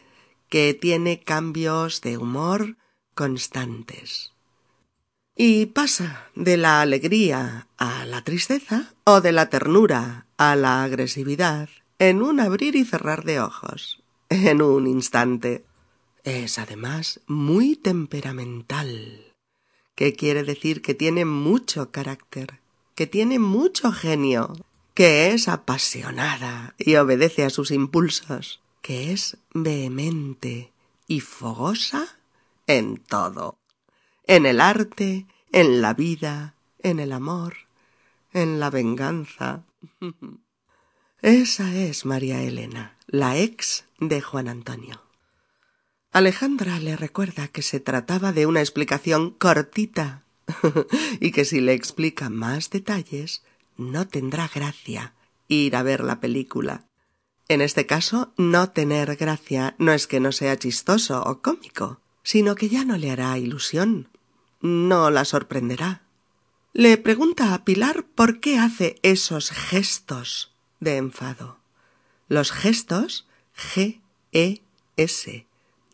que 0.48 0.74
tiene 0.74 1.20
cambios 1.20 2.00
de 2.00 2.18
humor 2.18 2.78
constantes. 3.14 4.34
Y 5.36 5.68
pasa 5.68 6.30
de 6.36 6.58
la 6.58 6.82
alegría 6.82 7.68
a 7.78 8.06
la 8.06 8.24
tristeza 8.24 8.94
o 9.06 9.22
de 9.22 9.32
la 9.32 9.50
ternura 9.50 10.28
a 10.38 10.56
la 10.56 10.84
agresividad 10.84 11.70
en 12.00 12.22
un 12.22 12.40
abrir 12.40 12.76
y 12.76 12.84
cerrar 12.84 13.24
de 13.24 13.40
ojos, 13.40 14.04
en 14.30 14.62
un 14.62 14.88
instante. 14.88 15.64
Es 16.24 16.60
además 16.60 17.22
muy 17.28 17.76
temperamental, 17.76 19.34
que 19.96 20.14
quiere 20.14 20.44
decir 20.44 20.82
que 20.82 20.94
tiene 20.94 21.26
mucho 21.26 21.92
carácter, 21.92 22.60
que 22.96 23.08
tiene 23.08 23.40
mucho 23.40 23.92
genio, 23.92 24.54
que 24.94 25.32
es 25.32 25.48
apasionada 25.48 26.76
y 26.78 26.96
obedece 26.96 27.44
a 27.44 27.50
sus 27.50 27.72
impulsos, 27.72 28.62
que 28.82 29.12
es 29.12 29.38
vehemente 29.54 30.72
y 31.08 31.20
fogosa 31.20 32.18
en 32.68 32.98
todo, 32.98 33.60
en 34.26 34.46
el 34.46 34.62
arte, 34.62 35.26
en 35.52 35.82
la 35.82 35.94
vida, 35.94 36.56
en 36.80 37.00
el 37.00 37.12
amor, 37.12 37.56
en 38.34 38.60
la 38.60 38.70
venganza. 38.70 39.64
Esa 41.22 41.76
es 41.76 42.06
María 42.06 42.42
Elena, 42.42 42.98
la 43.08 43.38
ex 43.38 43.86
de 44.00 44.22
Juan 44.22 44.48
Antonio. 44.48 45.04
Alejandra 46.12 46.80
le 46.80 46.98
recuerda 46.98 47.48
que 47.48 47.62
se 47.62 47.80
trataba 47.80 48.34
de 48.34 48.46
una 48.46 48.60
explicación 48.60 49.32
cortita 49.32 50.24
y 51.20 51.32
que 51.32 51.46
si 51.46 51.62
le 51.62 51.74
explica 51.74 52.30
más 52.30 52.70
detalles 52.70 53.44
no 53.78 54.08
tendrá 54.08 54.50
gracia 54.54 55.14
ir 55.48 55.76
a 55.76 55.84
ver 55.84 56.04
la 56.04 56.20
película. 56.20 56.88
En 57.48 57.62
este 57.62 57.86
caso, 57.86 58.34
no 58.38 58.72
tener 58.72 59.16
gracia 59.16 59.76
no 59.78 59.92
es 59.92 60.08
que 60.08 60.20
no 60.20 60.32
sea 60.32 60.58
chistoso 60.58 61.22
o 61.24 61.42
cómico, 61.42 62.00
sino 62.24 62.56
que 62.56 62.70
ya 62.70 62.86
no 62.86 62.98
le 62.98 63.12
hará 63.12 63.38
ilusión, 63.38 64.10
no 64.62 65.10
la 65.10 65.26
sorprenderá. 65.26 66.04
Le 66.74 66.98
pregunta 66.98 67.54
a 67.54 67.66
Pilar 67.66 68.04
por 68.04 68.40
qué 68.40 68.58
hace 68.58 68.98
esos 69.04 69.52
gestos 69.52 70.54
de 70.80 70.98
enfado. 70.98 71.58
Los 72.28 72.52
gestos 72.52 73.28
G 73.56 74.00
E 74.32 74.62
S 74.96 75.46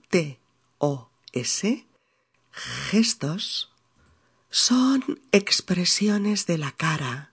T 0.09 0.39
O 0.77 1.09
S 1.33 1.85
gestos 2.51 3.71
son 4.49 5.19
expresiones 5.31 6.45
de 6.45 6.57
la 6.57 6.71
cara 6.71 7.31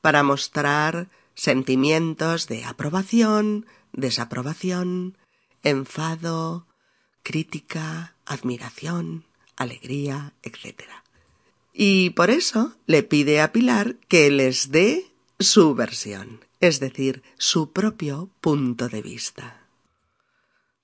para 0.00 0.22
mostrar 0.22 1.08
sentimientos 1.34 2.48
de 2.48 2.64
aprobación, 2.64 3.66
desaprobación, 3.92 5.16
enfado, 5.62 6.66
crítica, 7.22 8.14
admiración, 8.30 9.24
alegría, 9.56 10.32
etc. 10.42 10.84
Y 11.72 12.10
por 12.10 12.30
eso 12.30 12.76
le 12.86 13.02
pide 13.02 13.40
a 13.40 13.52
Pilar 13.52 13.96
que 14.08 14.30
les 14.30 14.70
dé 14.70 15.12
su 15.38 15.74
versión, 15.74 16.44
es 16.60 16.78
decir, 16.80 17.22
su 17.38 17.72
propio 17.72 18.30
punto 18.40 18.88
de 18.88 19.02
vista. 19.02 19.66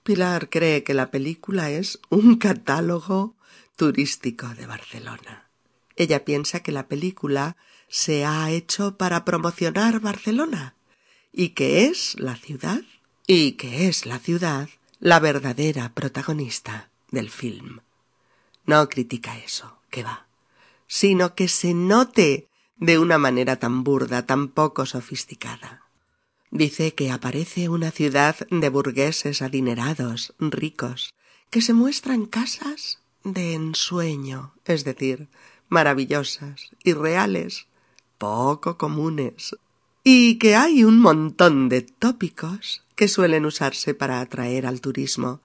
Pilar 0.02 0.48
cree 0.50 0.82
que 0.82 0.94
la 0.94 1.11
película 1.11 1.70
es 1.70 2.00
un 2.11 2.37
catálogo 2.37 3.35
turístico 3.76 4.48
de 4.48 4.66
Barcelona. 4.66 5.48
Ella 5.96 6.24
piensa 6.24 6.61
que 6.61 6.72
la 6.72 6.88
película 6.88 7.56
se 7.88 8.24
ha 8.24 8.50
hecho 8.50 8.96
para 8.96 9.24
promocionar 9.24 10.00
Barcelona 10.00 10.74
y 11.32 11.50
que 11.50 11.87
es 11.87 12.18
la 12.18 12.37
ciudad 12.37 12.82
y 13.26 13.52
que 13.52 13.88
es 13.88 14.04
la 14.06 14.18
ciudad 14.18 14.68
la 14.98 15.20
verdadera 15.20 15.92
protagonista 15.94 16.90
del 17.10 17.30
film. 17.30 17.80
No 18.64 18.88
critica 18.88 19.38
eso, 19.38 19.78
que 19.90 20.02
va, 20.02 20.26
sino 20.86 21.34
que 21.34 21.48
se 21.48 21.74
note 21.74 22.48
de 22.76 22.98
una 22.98 23.18
manera 23.18 23.56
tan 23.56 23.84
burda, 23.84 24.26
tan 24.26 24.48
poco 24.48 24.86
sofisticada. 24.86 25.82
Dice 26.50 26.94
que 26.94 27.10
aparece 27.10 27.68
una 27.68 27.90
ciudad 27.90 28.36
de 28.50 28.68
burgueses 28.68 29.42
adinerados, 29.42 30.34
ricos, 30.38 31.14
que 31.50 31.60
se 31.62 31.72
muestran 31.72 32.26
casas 32.26 33.00
de 33.24 33.54
ensueño, 33.54 34.54
es 34.64 34.84
decir, 34.84 35.28
maravillosas 35.68 36.70
y 36.84 36.92
reales, 36.92 37.66
poco 38.18 38.78
comunes, 38.78 39.56
y 40.04 40.38
que 40.38 40.54
hay 40.54 40.84
un 40.84 41.00
montón 41.00 41.68
de 41.68 41.82
tópicos 41.82 42.84
que 42.94 43.08
suelen 43.08 43.44
usarse 43.44 43.94
para 43.94 44.20
atraer 44.20 44.66
al 44.66 44.80
turismo, 44.80 45.40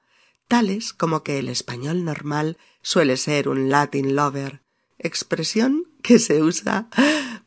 tales 0.51 0.91
como 0.91 1.23
que 1.23 1.39
el 1.39 1.47
español 1.47 2.03
normal 2.03 2.57
suele 2.81 3.15
ser 3.15 3.47
un 3.47 3.69
Latin 3.69 4.17
lover, 4.17 4.61
expresión 4.99 5.87
que 6.01 6.19
se 6.19 6.43
usa 6.43 6.89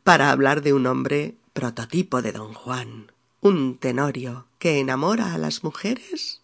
para 0.04 0.30
hablar 0.30 0.62
de 0.62 0.72
un 0.72 0.86
hombre 0.86 1.34
prototipo 1.52 2.22
de 2.22 2.32
don 2.32 2.54
Juan, 2.54 3.12
un 3.42 3.76
tenorio 3.76 4.46
que 4.58 4.80
enamora 4.80 5.34
a 5.34 5.38
las 5.38 5.64
mujeres 5.64 6.40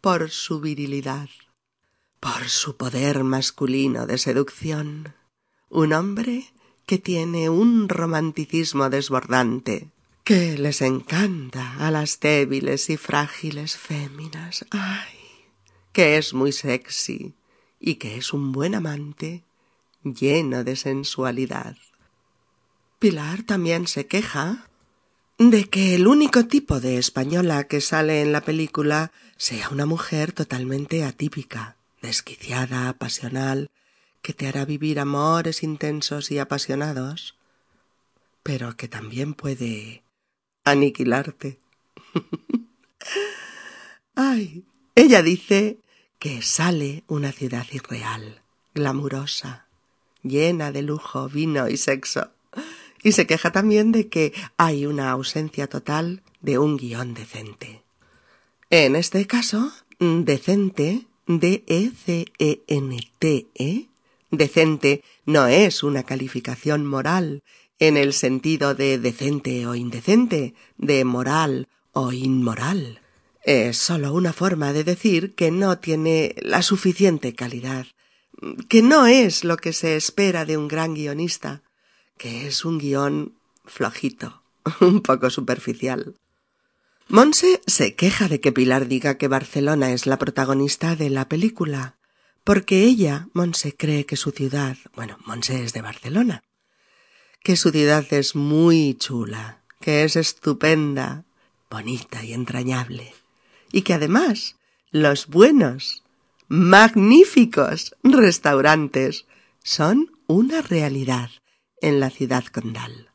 por 0.00 0.30
su 0.30 0.62
virilidad, 0.62 1.28
por 2.20 2.48
su 2.48 2.78
poder 2.78 3.22
masculino 3.22 4.06
de 4.06 4.16
seducción, 4.16 5.14
un 5.68 5.92
hombre 5.92 6.54
que 6.86 6.96
tiene 6.96 7.50
un 7.50 7.86
romanticismo 7.86 8.88
desbordante, 8.88 9.90
que 10.24 10.56
les 10.56 10.80
encanta 10.80 11.74
a 11.86 11.90
las 11.90 12.18
débiles 12.18 12.88
y 12.88 12.96
frágiles 12.96 13.76
féminas. 13.76 14.64
¡Ay! 14.70 15.17
Que 15.98 16.16
es 16.16 16.32
muy 16.32 16.52
sexy 16.52 17.34
y 17.80 17.96
que 17.96 18.18
es 18.18 18.32
un 18.32 18.52
buen 18.52 18.76
amante 18.76 19.42
lleno 20.04 20.62
de 20.62 20.76
sensualidad. 20.76 21.76
Pilar 23.00 23.42
también 23.42 23.88
se 23.88 24.06
queja 24.06 24.68
de 25.38 25.64
que 25.64 25.96
el 25.96 26.06
único 26.06 26.46
tipo 26.46 26.78
de 26.78 26.98
española 26.98 27.64
que 27.64 27.80
sale 27.80 28.22
en 28.22 28.30
la 28.30 28.42
película 28.42 29.10
sea 29.38 29.70
una 29.70 29.86
mujer 29.86 30.30
totalmente 30.30 31.02
atípica, 31.02 31.74
desquiciada, 32.00 32.92
pasional, 32.92 33.68
que 34.22 34.32
te 34.32 34.46
hará 34.46 34.64
vivir 34.64 35.00
amores 35.00 35.64
intensos 35.64 36.30
y 36.30 36.38
apasionados, 36.38 37.34
pero 38.44 38.76
que 38.76 38.86
también 38.86 39.34
puede 39.34 40.04
aniquilarte. 40.62 41.58
Ay, 44.14 44.64
ella 44.94 45.22
dice 45.22 45.80
que 46.18 46.42
sale 46.42 47.04
una 47.06 47.32
ciudad 47.32 47.66
irreal, 47.72 48.42
glamurosa, 48.74 49.66
llena 50.22 50.72
de 50.72 50.82
lujo, 50.82 51.28
vino 51.28 51.68
y 51.68 51.76
sexo. 51.76 52.30
Y 53.02 53.12
se 53.12 53.26
queja 53.26 53.52
también 53.52 53.92
de 53.92 54.08
que 54.08 54.32
hay 54.56 54.86
una 54.86 55.10
ausencia 55.10 55.68
total 55.68 56.22
de 56.40 56.58
un 56.58 56.76
guion 56.76 57.14
decente. 57.14 57.82
En 58.70 58.96
este 58.96 59.26
caso, 59.26 59.72
decente, 59.98 61.06
D-E-C-E-N-T-E, 61.26 62.28
Decente 64.30 65.02
no 65.24 65.46
es 65.46 65.82
una 65.82 66.02
calificación 66.02 66.84
moral 66.84 67.42
en 67.78 67.96
el 67.96 68.12
sentido 68.12 68.74
de 68.74 68.98
decente 68.98 69.66
o 69.66 69.74
indecente, 69.74 70.54
de 70.76 71.04
moral 71.04 71.68
o 71.92 72.12
inmoral. 72.12 73.00
Es 73.48 73.78
sólo 73.78 74.12
una 74.12 74.34
forma 74.34 74.74
de 74.74 74.84
decir 74.84 75.34
que 75.34 75.50
no 75.50 75.78
tiene 75.78 76.34
la 76.42 76.60
suficiente 76.60 77.34
calidad, 77.34 77.86
que 78.68 78.82
no 78.82 79.06
es 79.06 79.42
lo 79.42 79.56
que 79.56 79.72
se 79.72 79.96
espera 79.96 80.44
de 80.44 80.58
un 80.58 80.68
gran 80.68 80.92
guionista, 80.92 81.62
que 82.18 82.46
es 82.46 82.66
un 82.66 82.76
guion 82.76 83.38
flojito, 83.64 84.42
un 84.82 85.00
poco 85.00 85.30
superficial. 85.30 86.14
Monse 87.08 87.62
se 87.66 87.94
queja 87.94 88.28
de 88.28 88.38
que 88.42 88.52
Pilar 88.52 88.86
diga 88.86 89.16
que 89.16 89.28
Barcelona 89.28 89.92
es 89.92 90.06
la 90.06 90.18
protagonista 90.18 90.94
de 90.94 91.08
la 91.08 91.26
película, 91.26 91.96
porque 92.44 92.84
ella, 92.84 93.28
Monse, 93.32 93.74
cree 93.74 94.04
que 94.04 94.16
su 94.16 94.30
ciudad, 94.30 94.76
bueno, 94.94 95.16
Monse 95.24 95.64
es 95.64 95.72
de 95.72 95.80
Barcelona, 95.80 96.42
que 97.42 97.56
su 97.56 97.70
ciudad 97.70 98.04
es 98.12 98.36
muy 98.36 98.94
chula, 98.98 99.64
que 99.80 100.04
es 100.04 100.16
estupenda, 100.16 101.24
bonita 101.70 102.22
y 102.22 102.34
entrañable, 102.34 103.14
y 103.72 103.82
que 103.82 103.94
además 103.94 104.56
los 104.90 105.26
buenos, 105.26 106.04
magníficos 106.48 107.94
restaurantes 108.02 109.26
son 109.62 110.12
una 110.26 110.62
realidad 110.62 111.30
en 111.80 112.00
la 112.00 112.10
ciudad 112.10 112.44
condal. 112.46 113.10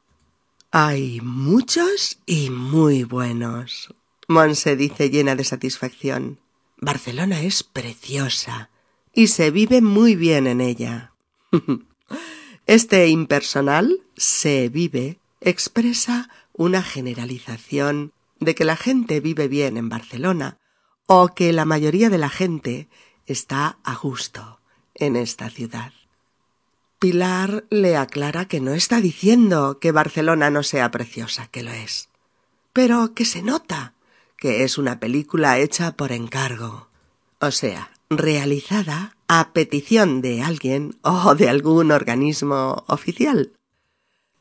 Hay 0.71 1.21
muchos 1.21 2.19
y 2.25 2.49
muy 2.49 3.03
buenos. 3.03 3.93
Monse 4.27 4.75
dice 4.75 5.09
llena 5.09 5.35
de 5.35 5.43
satisfacción. 5.43 6.39
Barcelona 6.77 7.41
es 7.41 7.63
preciosa 7.63 8.69
y 9.13 9.27
se 9.27 9.51
vive 9.51 9.81
muy 9.81 10.15
bien 10.15 10.47
en 10.47 10.61
ella. 10.61 11.13
Este 12.65 13.09
impersonal 13.09 13.99
se 14.15 14.69
vive 14.69 15.19
expresa 15.41 16.29
una 16.53 16.81
generalización 16.81 18.13
de 18.43 18.55
que 18.55 18.65
la 18.65 18.75
gente 18.75 19.19
vive 19.19 19.47
bien 19.47 19.77
en 19.77 19.89
Barcelona 19.89 20.59
o 21.07 21.29
que 21.29 21.53
la 21.53 21.65
mayoría 21.65 22.09
de 22.09 22.17
la 22.17 22.29
gente 22.29 22.89
está 23.25 23.77
a 23.83 23.95
gusto 23.95 24.59
en 24.95 25.15
esta 25.15 25.49
ciudad. 25.49 25.93
Pilar 26.99 27.65
le 27.69 27.97
aclara 27.97 28.45
que 28.45 28.61
no 28.61 28.73
está 28.73 29.01
diciendo 29.01 29.79
que 29.79 29.91
Barcelona 29.91 30.49
no 30.49 30.63
sea 30.63 30.89
preciosa, 30.91 31.47
que 31.47 31.63
lo 31.63 31.71
es, 31.71 32.09
pero 32.71 33.13
que 33.13 33.25
se 33.25 33.41
nota 33.41 33.93
que 34.37 34.63
es 34.63 34.77
una 34.77 34.99
película 34.99 35.57
hecha 35.59 35.93
por 35.93 36.11
encargo, 36.11 36.89
o 37.39 37.51
sea, 37.51 37.91
realizada 38.09 39.15
a 39.27 39.51
petición 39.53 40.21
de 40.21 40.41
alguien 40.41 40.97
o 41.01 41.35
de 41.35 41.49
algún 41.49 41.91
organismo 41.91 42.83
oficial. 42.87 43.53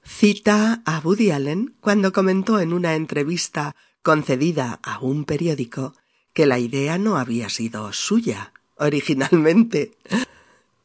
Cita 0.05 0.83
a 0.85 0.99
Woody 0.99 1.31
Allen 1.31 1.77
cuando 1.81 2.13
comentó 2.13 2.59
en 2.59 2.73
una 2.73 2.95
entrevista 2.95 3.77
concedida 4.03 4.81
a 4.83 4.99
un 4.99 5.25
periódico 5.25 5.95
que 6.33 6.47
la 6.47 6.59
idea 6.59 6.99
no 6.99 7.17
había 7.17 7.49
sido 7.49 7.93
suya 7.93 8.53
originalmente, 8.77 9.93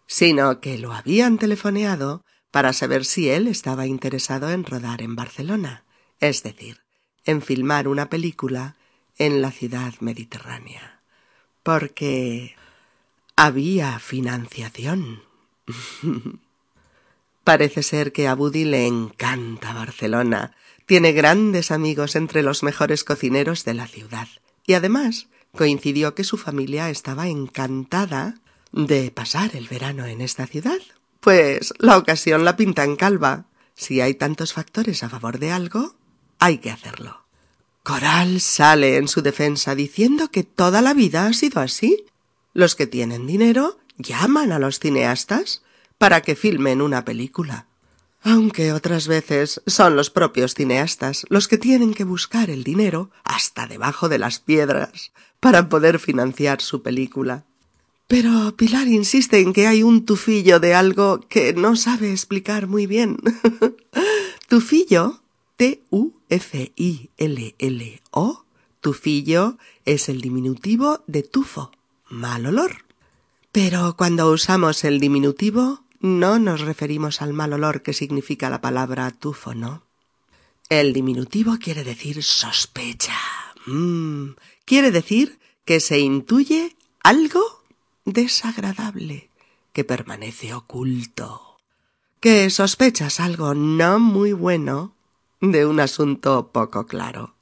sino 0.05 0.59
que 0.59 0.77
lo 0.77 0.93
habían 0.93 1.37
telefoneado 1.37 2.23
para 2.51 2.73
saber 2.73 3.05
si 3.05 3.29
él 3.29 3.47
estaba 3.47 3.87
interesado 3.87 4.49
en 4.51 4.65
rodar 4.65 5.01
en 5.01 5.15
Barcelona, 5.15 5.83
es 6.19 6.43
decir, 6.43 6.81
en 7.25 7.41
filmar 7.41 7.87
una 7.87 8.09
película 8.09 8.75
en 9.17 9.41
la 9.41 9.51
ciudad 9.51 9.93
mediterránea. 9.99 11.01
Porque 11.63 12.55
había 13.35 13.99
financiación. 13.99 15.23
Parece 17.43 17.83
ser 17.83 18.11
que 18.11 18.27
a 18.27 18.35
Buddy 18.35 18.65
le 18.65 18.87
encanta 18.87 19.73
Barcelona. 19.73 20.55
Tiene 20.87 21.11
grandes 21.11 21.71
amigos 21.71 22.15
entre 22.15 22.43
los 22.43 22.63
mejores 22.63 23.03
cocineros 23.03 23.65
de 23.65 23.73
la 23.73 23.87
ciudad. 23.87 24.29
Y 24.65 24.73
además 24.73 25.27
coincidió 25.53 26.15
que 26.15 26.23
su 26.23 26.37
familia 26.37 26.89
estaba 26.89 27.27
encantada 27.27 28.35
de 28.71 29.11
pasar 29.11 29.53
el 29.57 29.67
verano 29.67 30.05
en 30.05 30.21
esta 30.21 30.47
ciudad. 30.47 30.79
Pues 31.19 31.73
la 31.79 31.97
ocasión 31.97 32.45
la 32.45 32.55
pinta 32.55 32.85
en 32.85 32.95
calva. 32.95 33.47
Si 33.75 33.99
hay 33.99 34.13
tantos 34.13 34.53
factores 34.53 35.03
a 35.03 35.09
favor 35.09 35.39
de 35.39 35.51
algo, 35.51 35.95
hay 36.39 36.59
que 36.59 36.71
hacerlo. 36.71 37.25
Coral 37.83 38.39
sale 38.39 38.95
en 38.95 39.09
su 39.09 39.21
defensa 39.21 39.75
diciendo 39.75 40.31
que 40.31 40.43
toda 40.43 40.81
la 40.81 40.93
vida 40.93 41.25
ha 41.25 41.33
sido 41.33 41.59
así. 41.59 42.05
Los 42.53 42.75
que 42.75 42.87
tienen 42.87 43.27
dinero 43.27 43.77
llaman 43.97 44.53
a 44.53 44.59
los 44.59 44.79
cineastas 44.79 45.63
para 45.97 46.21
que 46.21 46.37
filmen 46.37 46.81
una 46.81 47.03
película. 47.03 47.66
Aunque 48.29 48.73
otras 48.73 49.07
veces 49.07 49.61
son 49.67 49.95
los 49.95 50.09
propios 50.09 50.53
cineastas 50.53 51.25
los 51.29 51.47
que 51.47 51.57
tienen 51.57 51.93
que 51.93 52.03
buscar 52.03 52.49
el 52.49 52.65
dinero 52.65 53.09
hasta 53.23 53.67
debajo 53.67 54.09
de 54.09 54.17
las 54.17 54.39
piedras 54.39 55.13
para 55.39 55.69
poder 55.69 55.97
financiar 55.97 56.59
su 56.59 56.81
película. 56.81 57.45
Pero 58.07 58.53
Pilar 58.57 58.89
insiste 58.89 59.39
en 59.39 59.53
que 59.53 59.65
hay 59.65 59.81
un 59.81 60.03
tufillo 60.03 60.59
de 60.59 60.73
algo 60.73 61.21
que 61.29 61.53
no 61.53 61.77
sabe 61.77 62.11
explicar 62.11 62.67
muy 62.67 62.85
bien. 62.85 63.15
tufillo 64.49 65.21
T-U-F-I-L-L-O, 65.55 66.05
tufillo 68.81 69.57
es 69.85 70.09
el 70.09 70.19
diminutivo 70.19 71.01
de 71.07 71.23
tufo, 71.23 71.71
mal 72.09 72.45
olor. 72.45 72.83
Pero 73.53 73.95
cuando 73.95 74.29
usamos 74.29 74.83
el 74.83 74.99
diminutivo 74.99 75.86
no 75.99 76.39
nos 76.39 76.61
referimos 76.61 77.21
al 77.21 77.33
mal 77.33 77.53
olor 77.53 77.81
que 77.81 77.93
significa 77.93 78.49
la 78.49 78.61
palabra 78.61 79.11
tufo, 79.11 79.53
¿no? 79.53 79.83
El 80.69 80.93
diminutivo 80.93 81.57
quiere 81.59 81.83
decir 81.83 82.23
sospecha. 82.23 83.17
Mm, 83.65 84.31
quiere 84.65 84.91
decir 84.91 85.39
que 85.65 85.79
se 85.79 85.99
intuye 85.99 86.75
algo 87.03 87.63
desagradable 88.05 89.29
que 89.73 89.83
permanece 89.83 90.53
oculto. 90.53 91.57
Que 92.19 92.49
sospechas 92.49 93.19
algo 93.19 93.53
no 93.53 93.99
muy 93.99 94.33
bueno 94.33 94.93
de 95.39 95.65
un 95.65 95.79
asunto 95.79 96.51
poco 96.51 96.87
claro. 96.87 97.35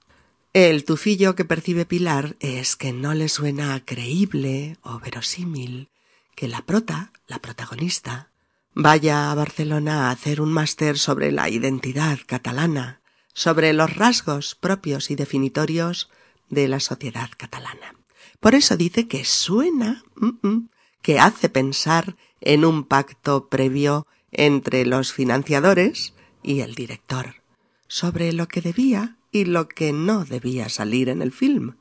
El 0.53 0.85
tufillo 0.85 1.35
que 1.35 1.45
percibe 1.45 1.85
Pilar 1.85 2.35
es 2.39 2.75
que 2.75 2.93
no 2.93 3.13
le 3.13 3.27
suena 3.29 3.83
creíble 3.83 4.77
o 4.83 4.99
verosímil 4.99 5.89
que 6.35 6.47
la 6.47 6.61
prota, 6.61 7.11
la 7.27 7.39
protagonista, 7.39 8.29
vaya 8.75 9.31
a 9.31 9.35
Barcelona 9.35 10.07
a 10.07 10.11
hacer 10.11 10.41
un 10.41 10.51
máster 10.51 10.99
sobre 10.99 11.31
la 11.31 11.49
identidad 11.49 12.19
catalana, 12.27 13.01
sobre 13.33 13.73
los 13.73 13.95
rasgos 13.95 14.55
propios 14.55 15.09
y 15.09 15.15
definitorios 15.15 16.09
de 16.49 16.67
la 16.67 16.81
sociedad 16.81 17.29
catalana. 17.37 17.95
Por 18.41 18.53
eso 18.53 18.75
dice 18.75 19.07
que 19.07 19.23
suena, 19.23 20.03
mm, 20.17 20.47
mm, 20.47 20.69
que 21.01 21.19
hace 21.19 21.49
pensar 21.49 22.17
en 22.41 22.65
un 22.65 22.83
pacto 22.83 23.47
previo 23.47 24.07
entre 24.31 24.85
los 24.85 25.13
financiadores 25.13 26.13
y 26.43 26.59
el 26.59 26.75
director 26.75 27.35
sobre 27.87 28.33
lo 28.33 28.47
que 28.47 28.61
debía 28.61 29.17
y 29.31 29.45
lo 29.45 29.67
que 29.69 29.93
no 29.93 30.25
debía 30.25 30.69
salir 30.69 31.09
en 31.09 31.21
el 31.21 31.31
film. 31.31 31.75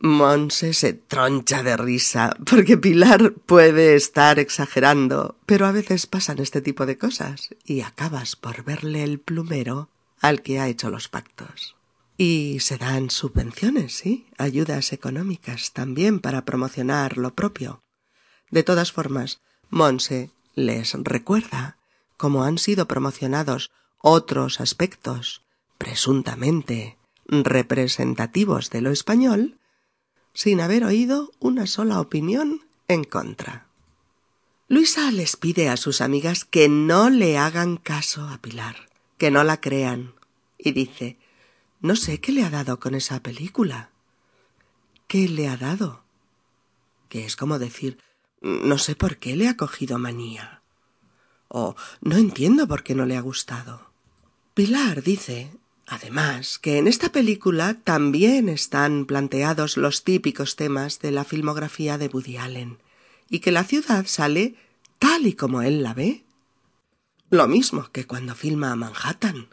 Monse 0.00 0.74
se 0.74 0.92
troncha 0.92 1.64
de 1.64 1.76
risa, 1.76 2.36
porque 2.48 2.76
Pilar 2.76 3.32
puede 3.32 3.96
estar 3.96 4.38
exagerando, 4.38 5.36
pero 5.44 5.66
a 5.66 5.72
veces 5.72 6.06
pasan 6.06 6.38
este 6.38 6.60
tipo 6.60 6.86
de 6.86 6.96
cosas 6.96 7.50
y 7.64 7.80
acabas 7.80 8.36
por 8.36 8.62
verle 8.62 9.02
el 9.02 9.18
plumero 9.18 9.88
al 10.20 10.42
que 10.42 10.60
ha 10.60 10.68
hecho 10.68 10.90
los 10.90 11.08
pactos. 11.08 11.74
Y 12.16 12.58
se 12.60 12.78
dan 12.78 13.10
subvenciones, 13.10 13.94
sí, 13.94 14.26
ayudas 14.38 14.92
económicas 14.92 15.72
también 15.72 16.20
para 16.20 16.44
promocionar 16.44 17.18
lo 17.18 17.34
propio. 17.34 17.82
De 18.50 18.62
todas 18.62 18.92
formas, 18.92 19.40
Monse 19.68 20.30
les 20.54 20.94
recuerda 20.94 21.76
cómo 22.16 22.44
han 22.44 22.58
sido 22.58 22.86
promocionados 22.86 23.70
otros 24.00 24.60
aspectos 24.60 25.42
presuntamente 25.76 26.98
representativos 27.26 28.70
de 28.70 28.80
lo 28.80 28.90
español 28.90 29.57
sin 30.32 30.60
haber 30.60 30.84
oído 30.84 31.32
una 31.40 31.66
sola 31.66 32.00
opinión 32.00 32.62
en 32.88 33.04
contra. 33.04 33.66
Luisa 34.68 35.10
les 35.10 35.36
pide 35.36 35.68
a 35.68 35.76
sus 35.76 36.00
amigas 36.00 36.44
que 36.44 36.68
no 36.68 37.08
le 37.08 37.38
hagan 37.38 37.78
caso 37.78 38.28
a 38.28 38.38
Pilar, 38.38 38.88
que 39.16 39.30
no 39.30 39.42
la 39.42 39.60
crean, 39.60 40.14
y 40.58 40.72
dice 40.72 41.16
No 41.80 41.96
sé 41.96 42.20
qué 42.20 42.32
le 42.32 42.44
ha 42.44 42.50
dado 42.50 42.78
con 42.78 42.94
esa 42.94 43.22
película. 43.22 43.90
¿Qué 45.06 45.28
le 45.28 45.48
ha 45.48 45.56
dado? 45.56 46.02
Que 47.08 47.24
es 47.24 47.34
como 47.36 47.58
decir 47.58 47.98
No 48.42 48.76
sé 48.76 48.94
por 48.94 49.16
qué 49.16 49.36
le 49.36 49.48
ha 49.48 49.56
cogido 49.56 49.98
manía. 49.98 50.62
O 51.48 51.74
no 52.02 52.16
entiendo 52.16 52.68
por 52.68 52.82
qué 52.82 52.94
no 52.94 53.06
le 53.06 53.16
ha 53.16 53.22
gustado. 53.22 53.90
Pilar 54.52 55.02
dice, 55.02 55.50
además, 55.88 56.58
que 56.58 56.78
en 56.78 56.86
esta 56.86 57.10
película 57.10 57.74
también 57.82 58.48
están 58.48 59.06
planteados 59.06 59.76
los 59.76 60.04
típicos 60.04 60.56
temas 60.56 61.00
de 61.00 61.10
la 61.10 61.24
filmografía 61.24 61.98
de 61.98 62.08
Woody 62.08 62.36
Allen, 62.36 62.78
y 63.28 63.40
que 63.40 63.52
la 63.52 63.64
ciudad 63.64 64.06
sale 64.06 64.54
tal 64.98 65.26
y 65.26 65.32
como 65.32 65.62
él 65.62 65.82
la 65.82 65.94
ve. 65.94 66.24
Lo 67.30 67.48
mismo 67.48 67.90
que 67.92 68.06
cuando 68.06 68.34
filma 68.34 68.74
Manhattan. 68.76 69.48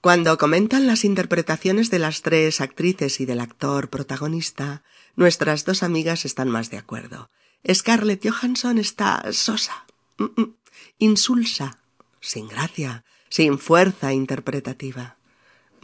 Cuando 0.00 0.36
comentan 0.36 0.86
las 0.86 1.04
interpretaciones 1.04 1.90
de 1.90 1.98
las 1.98 2.22
tres 2.22 2.60
actrices 2.60 3.20
y 3.20 3.24
del 3.24 3.40
actor 3.40 3.88
protagonista, 3.88 4.82
nuestras 5.16 5.64
dos 5.64 5.82
amigas 5.82 6.24
están 6.24 6.50
más 6.50 6.70
de 6.70 6.78
acuerdo. 6.78 7.30
Scarlett 7.72 8.28
Johansson 8.28 8.78
está 8.78 9.32
sosa, 9.32 9.86
mm, 10.18 10.24
mm, 10.42 10.56
insulsa, 10.98 11.78
sin 12.20 12.48
gracia, 12.48 13.04
sin 13.30 13.58
fuerza 13.58 14.12
interpretativa. 14.12 15.16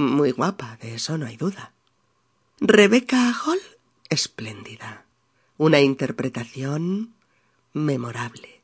Muy 0.00 0.30
guapa, 0.30 0.78
de 0.80 0.94
eso 0.94 1.18
no 1.18 1.26
hay 1.26 1.36
duda. 1.36 1.74
Rebecca 2.58 3.34
Hall, 3.44 3.60
espléndida. 4.08 5.04
Una 5.58 5.82
interpretación 5.82 7.12
memorable. 7.74 8.62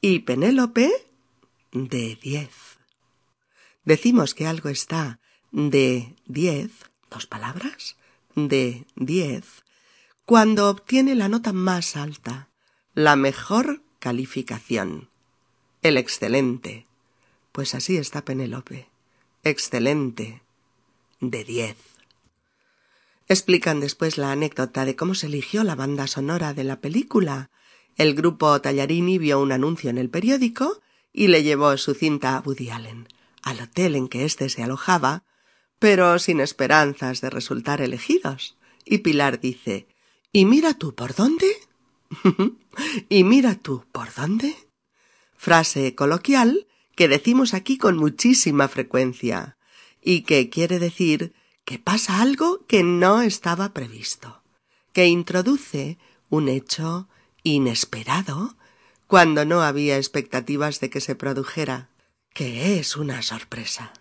Y 0.00 0.20
Penélope, 0.20 0.90
de 1.72 2.16
diez. 2.22 2.78
Decimos 3.84 4.34
que 4.34 4.46
algo 4.46 4.70
está 4.70 5.20
de 5.50 6.16
diez, 6.24 6.70
dos 7.10 7.26
palabras, 7.26 7.98
de 8.34 8.86
diez, 8.96 9.64
cuando 10.24 10.70
obtiene 10.70 11.14
la 11.14 11.28
nota 11.28 11.52
más 11.52 11.96
alta, 11.96 12.48
la 12.94 13.14
mejor 13.14 13.82
calificación, 13.98 15.10
el 15.82 15.98
excelente, 15.98 16.86
pues 17.52 17.74
así 17.74 17.98
está 17.98 18.24
Penélope. 18.24 18.88
Excelente. 19.44 20.40
De 21.22 21.44
diez. 21.44 21.76
Explican 23.28 23.78
después 23.78 24.18
la 24.18 24.32
anécdota 24.32 24.84
de 24.84 24.96
cómo 24.96 25.14
se 25.14 25.28
eligió 25.28 25.62
la 25.62 25.76
banda 25.76 26.08
sonora 26.08 26.52
de 26.52 26.64
la 26.64 26.80
película. 26.80 27.52
El 27.94 28.14
grupo 28.14 28.60
Tallarini 28.60 29.18
vio 29.18 29.40
un 29.40 29.52
anuncio 29.52 29.88
en 29.88 29.98
el 29.98 30.10
periódico 30.10 30.80
y 31.12 31.28
le 31.28 31.44
llevó 31.44 31.76
su 31.76 31.94
cinta 31.94 32.36
a 32.36 32.40
Woody 32.40 32.70
Allen, 32.70 33.06
al 33.44 33.60
hotel 33.60 33.94
en 33.94 34.08
que 34.08 34.24
éste 34.24 34.48
se 34.48 34.64
alojaba, 34.64 35.22
pero 35.78 36.18
sin 36.18 36.40
esperanzas 36.40 37.20
de 37.20 37.30
resultar 37.30 37.80
elegidos. 37.80 38.56
Y 38.84 38.98
Pilar 38.98 39.38
dice 39.38 39.86
¿Y 40.32 40.44
mira 40.44 40.74
tú 40.74 40.92
por 40.92 41.14
dónde? 41.14 41.46
¿Y 43.08 43.22
mira 43.22 43.54
tú 43.54 43.84
por 43.92 44.12
dónde? 44.12 44.56
Frase 45.36 45.94
coloquial 45.94 46.66
que 46.96 47.06
decimos 47.06 47.54
aquí 47.54 47.78
con 47.78 47.96
muchísima 47.96 48.66
frecuencia 48.66 49.56
y 50.02 50.22
que 50.22 50.50
quiere 50.50 50.78
decir 50.78 51.32
que 51.64 51.78
pasa 51.78 52.20
algo 52.20 52.66
que 52.66 52.82
no 52.82 53.22
estaba 53.22 53.72
previsto, 53.72 54.42
que 54.92 55.06
introduce 55.06 55.98
un 56.28 56.48
hecho 56.48 57.08
inesperado 57.44 58.56
cuando 59.06 59.44
no 59.44 59.62
había 59.62 59.96
expectativas 59.96 60.80
de 60.80 60.90
que 60.90 61.00
se 61.00 61.14
produjera, 61.14 61.88
que 62.32 62.78
es 62.78 62.96
una 62.96 63.22
sorpresa. 63.22 63.92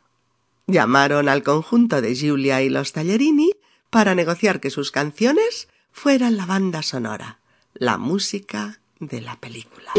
Llamaron 0.67 1.27
al 1.27 1.43
conjunto 1.43 2.01
de 2.01 2.15
Giulia 2.15 2.61
y 2.61 2.69
los 2.69 2.93
Tallerini 2.93 3.51
para 3.89 4.15
negociar 4.15 4.59
que 4.59 4.69
sus 4.69 4.91
canciones 4.91 5.67
fueran 5.91 6.37
la 6.37 6.45
banda 6.45 6.81
sonora, 6.81 7.41
la 7.73 7.97
música 7.97 8.79
de 8.99 9.21
la 9.21 9.39
película. 9.39 9.91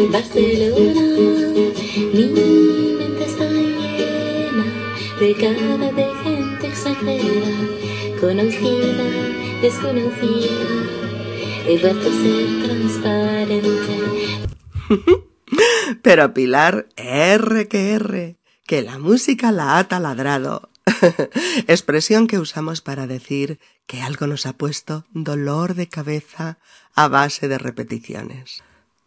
De 5.34 6.14
gente 6.24 6.66
extranjera, 6.66 7.48
conocida, 8.20 9.04
desconocida, 9.62 10.84
he 11.66 11.78
vuelto 11.80 12.10
transparente. 12.66 13.98
Pero 16.02 16.34
Pilar, 16.34 16.86
R 16.96 17.68
que 17.68 17.92
R, 17.94 18.36
que 18.66 18.82
la 18.82 18.98
música 18.98 19.52
la 19.52 19.78
ha 19.78 19.88
taladrado. 19.88 20.68
Expresión 21.66 22.26
que 22.26 22.38
usamos 22.38 22.82
para 22.82 23.06
decir 23.06 23.58
que 23.86 24.02
algo 24.02 24.26
nos 24.26 24.44
ha 24.44 24.52
puesto 24.52 25.06
dolor 25.12 25.74
de 25.74 25.88
cabeza 25.88 26.58
a 26.94 27.08
base 27.08 27.48
de 27.48 27.56
repeticiones. 27.56 28.62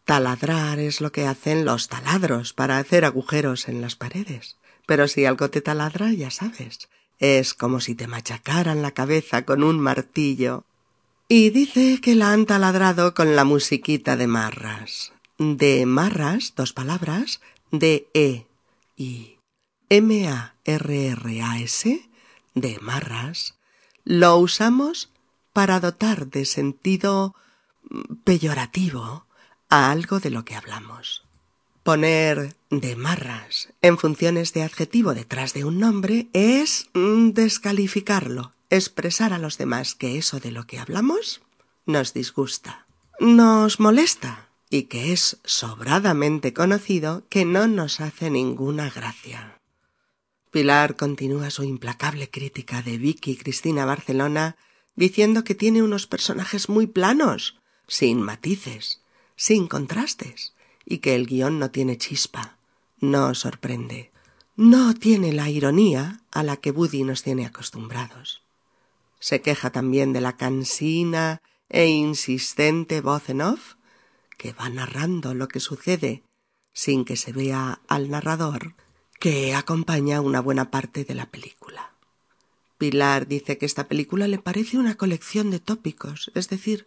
Taladrar 0.05 0.79
es 0.79 1.01
lo 1.01 1.11
que 1.11 1.27
hacen 1.27 1.65
los 1.65 1.87
taladros 1.87 2.53
para 2.53 2.79
hacer 2.79 3.05
agujeros 3.05 3.67
en 3.67 3.81
las 3.81 3.95
paredes. 3.95 4.57
Pero 4.85 5.07
si 5.07 5.25
algo 5.25 5.49
te 5.49 5.61
taladra, 5.61 6.11
ya 6.11 6.29
sabes, 6.31 6.89
es 7.19 7.53
como 7.53 7.79
si 7.79 7.95
te 7.95 8.07
machacaran 8.07 8.81
la 8.81 8.91
cabeza 8.91 9.45
con 9.45 9.63
un 9.63 9.79
martillo. 9.79 10.65
Y 11.27 11.49
dice 11.49 11.99
que 12.01 12.15
la 12.15 12.31
han 12.31 12.45
taladrado 12.45 13.13
con 13.13 13.35
la 13.35 13.45
musiquita 13.45 14.15
de 14.15 14.27
marras. 14.27 15.13
De 15.37 15.85
marras, 15.85 16.53
dos 16.55 16.71
palabras, 16.71 17.41
de 17.71 18.07
E 18.13 18.45
y 18.95 19.39
M-A-R-R-A-S, 19.89 20.49
de 22.53 22.79
marras, 22.79 23.55
lo 24.03 24.37
usamos 24.37 25.09
para 25.51 25.79
dotar 25.79 26.27
de 26.27 26.45
sentido 26.45 27.35
peyorativo 28.23 29.25
a 29.69 29.91
algo 29.91 30.19
de 30.19 30.29
lo 30.29 30.45
que 30.45 30.55
hablamos. 30.55 31.24
Poner 31.85 32.55
de 32.71 32.95
marras 32.95 33.69
en 33.83 33.99
funciones 33.99 34.53
de 34.53 34.63
adjetivo 34.63 35.13
detrás 35.13 35.53
de 35.53 35.65
un 35.65 35.79
nombre 35.79 36.29
es 36.33 36.89
mm, 36.95 37.29
descalificarlo, 37.29 38.53
expresar 38.71 39.33
a 39.33 39.37
los 39.37 39.59
demás 39.59 39.93
que 39.93 40.17
eso 40.17 40.39
de 40.39 40.49
lo 40.49 40.65
que 40.65 40.79
hablamos 40.79 41.43
nos 41.85 42.11
disgusta, 42.11 42.87
nos 43.19 43.79
molesta 43.79 44.49
y 44.71 44.85
que 44.85 45.13
es 45.13 45.37
sobradamente 45.43 46.53
conocido 46.53 47.23
que 47.29 47.45
no 47.45 47.67
nos 47.67 47.99
hace 47.99 48.31
ninguna 48.31 48.89
gracia. 48.89 49.61
Pilar 50.49 50.95
continúa 50.95 51.51
su 51.51 51.61
implacable 51.61 52.31
crítica 52.31 52.81
de 52.81 52.97
Vicky 52.97 53.37
Cristina 53.37 53.85
Barcelona 53.85 54.57
diciendo 54.95 55.43
que 55.43 55.53
tiene 55.53 55.83
unos 55.83 56.07
personajes 56.07 56.67
muy 56.67 56.87
planos, 56.87 57.61
sin 57.87 58.23
matices, 58.23 59.03
sin 59.35 59.67
contrastes, 59.67 60.54
y 60.85 60.99
que 60.99 61.15
el 61.15 61.25
guion 61.25 61.59
no 61.59 61.71
tiene 61.71 61.97
chispa, 61.97 62.57
no 62.99 63.33
sorprende, 63.35 64.11
no 64.55 64.93
tiene 64.93 65.33
la 65.33 65.49
ironía 65.49 66.21
a 66.31 66.43
la 66.43 66.57
que 66.57 66.71
Woody 66.71 67.03
nos 67.03 67.23
tiene 67.23 67.45
acostumbrados. 67.45 68.43
Se 69.19 69.41
queja 69.41 69.71
también 69.71 70.13
de 70.13 70.21
la 70.21 70.37
cansina 70.37 71.41
e 71.69 71.87
insistente 71.87 73.01
voz 73.01 73.29
en 73.29 73.41
off 73.41 73.75
que 74.37 74.53
va 74.53 74.69
narrando 74.69 75.33
lo 75.33 75.47
que 75.47 75.59
sucede 75.59 76.23
sin 76.73 77.05
que 77.05 77.15
se 77.15 77.31
vea 77.31 77.81
al 77.87 78.09
narrador 78.09 78.75
que 79.19 79.55
acompaña 79.55 80.21
una 80.21 80.41
buena 80.41 80.69
parte 80.69 81.05
de 81.05 81.15
la 81.15 81.25
película. 81.25 81.93
Pilar 82.77 83.27
dice 83.27 83.57
que 83.57 83.65
esta 83.65 83.87
película 83.87 84.27
le 84.27 84.39
parece 84.39 84.77
una 84.77 84.95
colección 84.95 85.49
de 85.49 85.59
tópicos, 85.59 86.31
es 86.35 86.49
decir, 86.49 86.85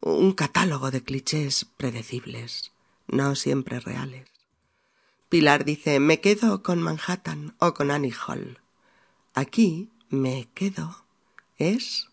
un 0.00 0.32
catálogo 0.32 0.90
de 0.90 1.02
clichés 1.02 1.64
predecibles, 1.76 2.72
no 3.08 3.34
siempre 3.34 3.80
reales. 3.80 4.28
Pilar 5.28 5.64
dice 5.64 6.00
me 6.00 6.20
quedo 6.20 6.62
con 6.62 6.80
Manhattan 6.80 7.54
o 7.58 7.74
con 7.74 7.90
Annie 7.90 8.14
Hall. 8.26 8.58
Aquí 9.34 9.90
me 10.08 10.48
quedo 10.54 11.04
es 11.58 12.08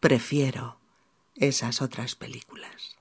prefiero 0.00 0.78
esas 1.36 1.82
otras 1.82 2.14
películas. 2.14 2.96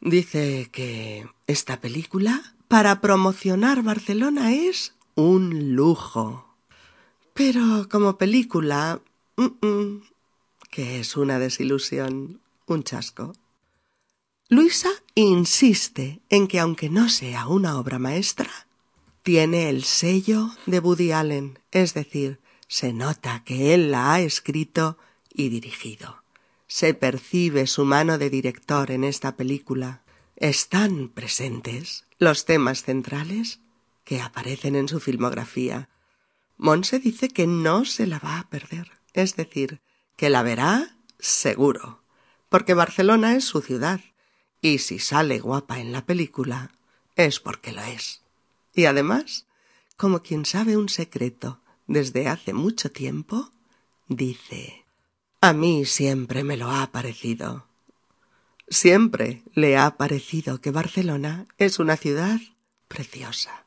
Dice 0.00 0.68
que 0.72 1.28
esta 1.46 1.80
película 1.80 2.54
para 2.68 3.00
promocionar 3.00 3.82
Barcelona 3.82 4.52
es 4.52 4.94
un 5.14 5.74
lujo. 5.74 6.54
Pero 7.34 7.88
como 7.88 8.18
película, 8.18 9.00
que 10.70 11.00
es 11.00 11.16
una 11.16 11.38
desilusión, 11.38 12.40
un 12.66 12.82
chasco. 12.84 13.32
Luisa 14.48 14.90
insiste 15.22 16.20
en 16.28 16.46
que 16.46 16.60
aunque 16.60 16.88
no 16.90 17.08
sea 17.08 17.48
una 17.48 17.78
obra 17.78 17.98
maestra, 17.98 18.50
tiene 19.24 19.68
el 19.68 19.82
sello 19.82 20.50
de 20.66 20.78
Woody 20.78 21.10
Allen, 21.10 21.58
es 21.72 21.92
decir, 21.92 22.40
se 22.68 22.92
nota 22.92 23.42
que 23.44 23.74
él 23.74 23.90
la 23.90 24.12
ha 24.12 24.20
escrito 24.20 24.96
y 25.32 25.48
dirigido. 25.48 26.22
Se 26.68 26.94
percibe 26.94 27.66
su 27.66 27.84
mano 27.84 28.18
de 28.18 28.30
director 28.30 28.90
en 28.90 29.02
esta 29.02 29.36
película. 29.36 30.02
Están 30.36 31.08
presentes 31.08 32.06
los 32.18 32.44
temas 32.44 32.84
centrales 32.84 33.60
que 34.04 34.20
aparecen 34.20 34.76
en 34.76 34.86
su 34.86 35.00
filmografía. 35.00 35.88
Monse 36.56 37.00
dice 37.00 37.28
que 37.28 37.46
no 37.46 37.84
se 37.84 38.06
la 38.06 38.18
va 38.20 38.38
a 38.38 38.48
perder, 38.50 38.92
es 39.14 39.34
decir, 39.34 39.80
que 40.16 40.30
la 40.30 40.42
verá 40.42 40.96
seguro, 41.18 42.02
porque 42.48 42.74
Barcelona 42.74 43.34
es 43.34 43.44
su 43.44 43.60
ciudad 43.62 44.00
y 44.60 44.78
si 44.78 44.98
sale 44.98 45.38
guapa 45.38 45.80
en 45.80 45.92
la 45.92 46.04
película, 46.04 46.72
es 47.16 47.40
porque 47.40 47.72
lo 47.72 47.82
es. 47.82 48.22
Y 48.74 48.84
además, 48.86 49.46
como 49.96 50.20
quien 50.20 50.44
sabe 50.44 50.76
un 50.76 50.88
secreto 50.88 51.60
desde 51.86 52.28
hace 52.28 52.52
mucho 52.52 52.90
tiempo, 52.90 53.50
dice 54.08 54.84
A 55.40 55.52
mí 55.52 55.84
siempre 55.84 56.44
me 56.44 56.56
lo 56.56 56.70
ha 56.70 56.90
parecido. 56.92 57.66
Siempre 58.68 59.42
le 59.54 59.78
ha 59.78 59.96
parecido 59.96 60.60
que 60.60 60.70
Barcelona 60.70 61.46
es 61.56 61.78
una 61.78 61.96
ciudad 61.96 62.38
preciosa, 62.86 63.64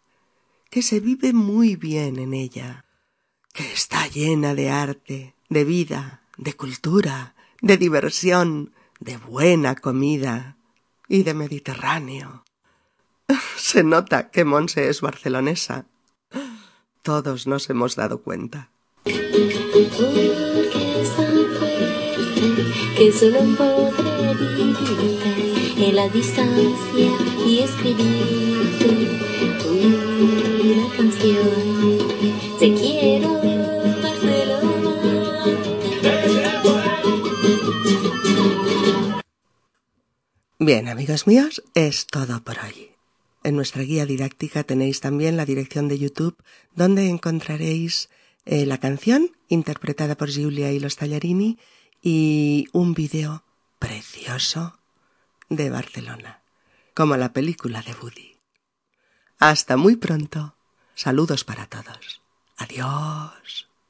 que 0.69 0.81
se 0.81 0.99
vive 0.99 1.33
muy 1.33 1.75
bien 1.75 2.19
en 2.19 2.33
ella, 2.33 2.85
que 3.53 3.71
está 3.73 4.07
llena 4.07 4.53
de 4.53 4.69
arte, 4.69 5.33
de 5.49 5.63
vida, 5.63 6.21
de 6.37 6.53
cultura, 6.53 7.35
de 7.61 7.77
diversión, 7.77 8.73
de 8.99 9.17
buena 9.17 9.75
comida, 9.75 10.55
y 11.11 11.23
de 11.23 11.33
Mediterráneo. 11.33 12.45
Se 13.57 13.83
nota 13.83 14.29
que 14.29 14.45
Monse 14.45 14.87
es 14.87 15.01
barcelonesa. 15.01 15.85
Todos 17.01 17.47
nos 17.47 17.69
hemos 17.69 17.97
dado 17.97 18.21
cuenta. 18.21 18.69
que 22.97 23.11
solo 23.11 23.39
podré 23.57 24.35
vivirte 24.35 25.89
en 25.89 25.95
la 25.95 26.07
distancia 26.07 27.11
y 27.45 27.59
escribirte 27.59 28.89
una 29.67 30.95
canción. 30.95 31.97
Te 32.57 32.73
quiero, 32.73 33.20
Bien, 40.63 40.89
amigos 40.89 41.25
míos, 41.25 41.63
es 41.73 42.05
todo 42.05 42.43
por 42.43 42.59
hoy. 42.59 42.91
En 43.43 43.55
nuestra 43.55 43.81
guía 43.81 44.05
didáctica 44.05 44.63
tenéis 44.63 45.01
también 45.01 45.35
la 45.35 45.43
dirección 45.43 45.87
de 45.87 45.97
YouTube 45.97 46.37
donde 46.75 47.09
encontraréis 47.09 48.11
eh, 48.45 48.67
la 48.67 48.77
canción 48.77 49.31
interpretada 49.47 50.15
por 50.15 50.29
Giulia 50.29 50.71
y 50.71 50.79
los 50.79 50.97
Tallarini 50.97 51.57
y 51.99 52.67
un 52.73 52.93
vídeo 52.93 53.43
precioso 53.79 54.77
de 55.49 55.71
Barcelona, 55.71 56.43
como 56.93 57.17
la 57.17 57.33
película 57.33 57.81
de 57.81 57.95
Woody. 57.95 58.37
Hasta 59.39 59.77
muy 59.77 59.95
pronto. 59.95 60.53
Saludos 60.93 61.43
para 61.43 61.65
todos. 61.65 62.21
Adiós. 62.57 63.70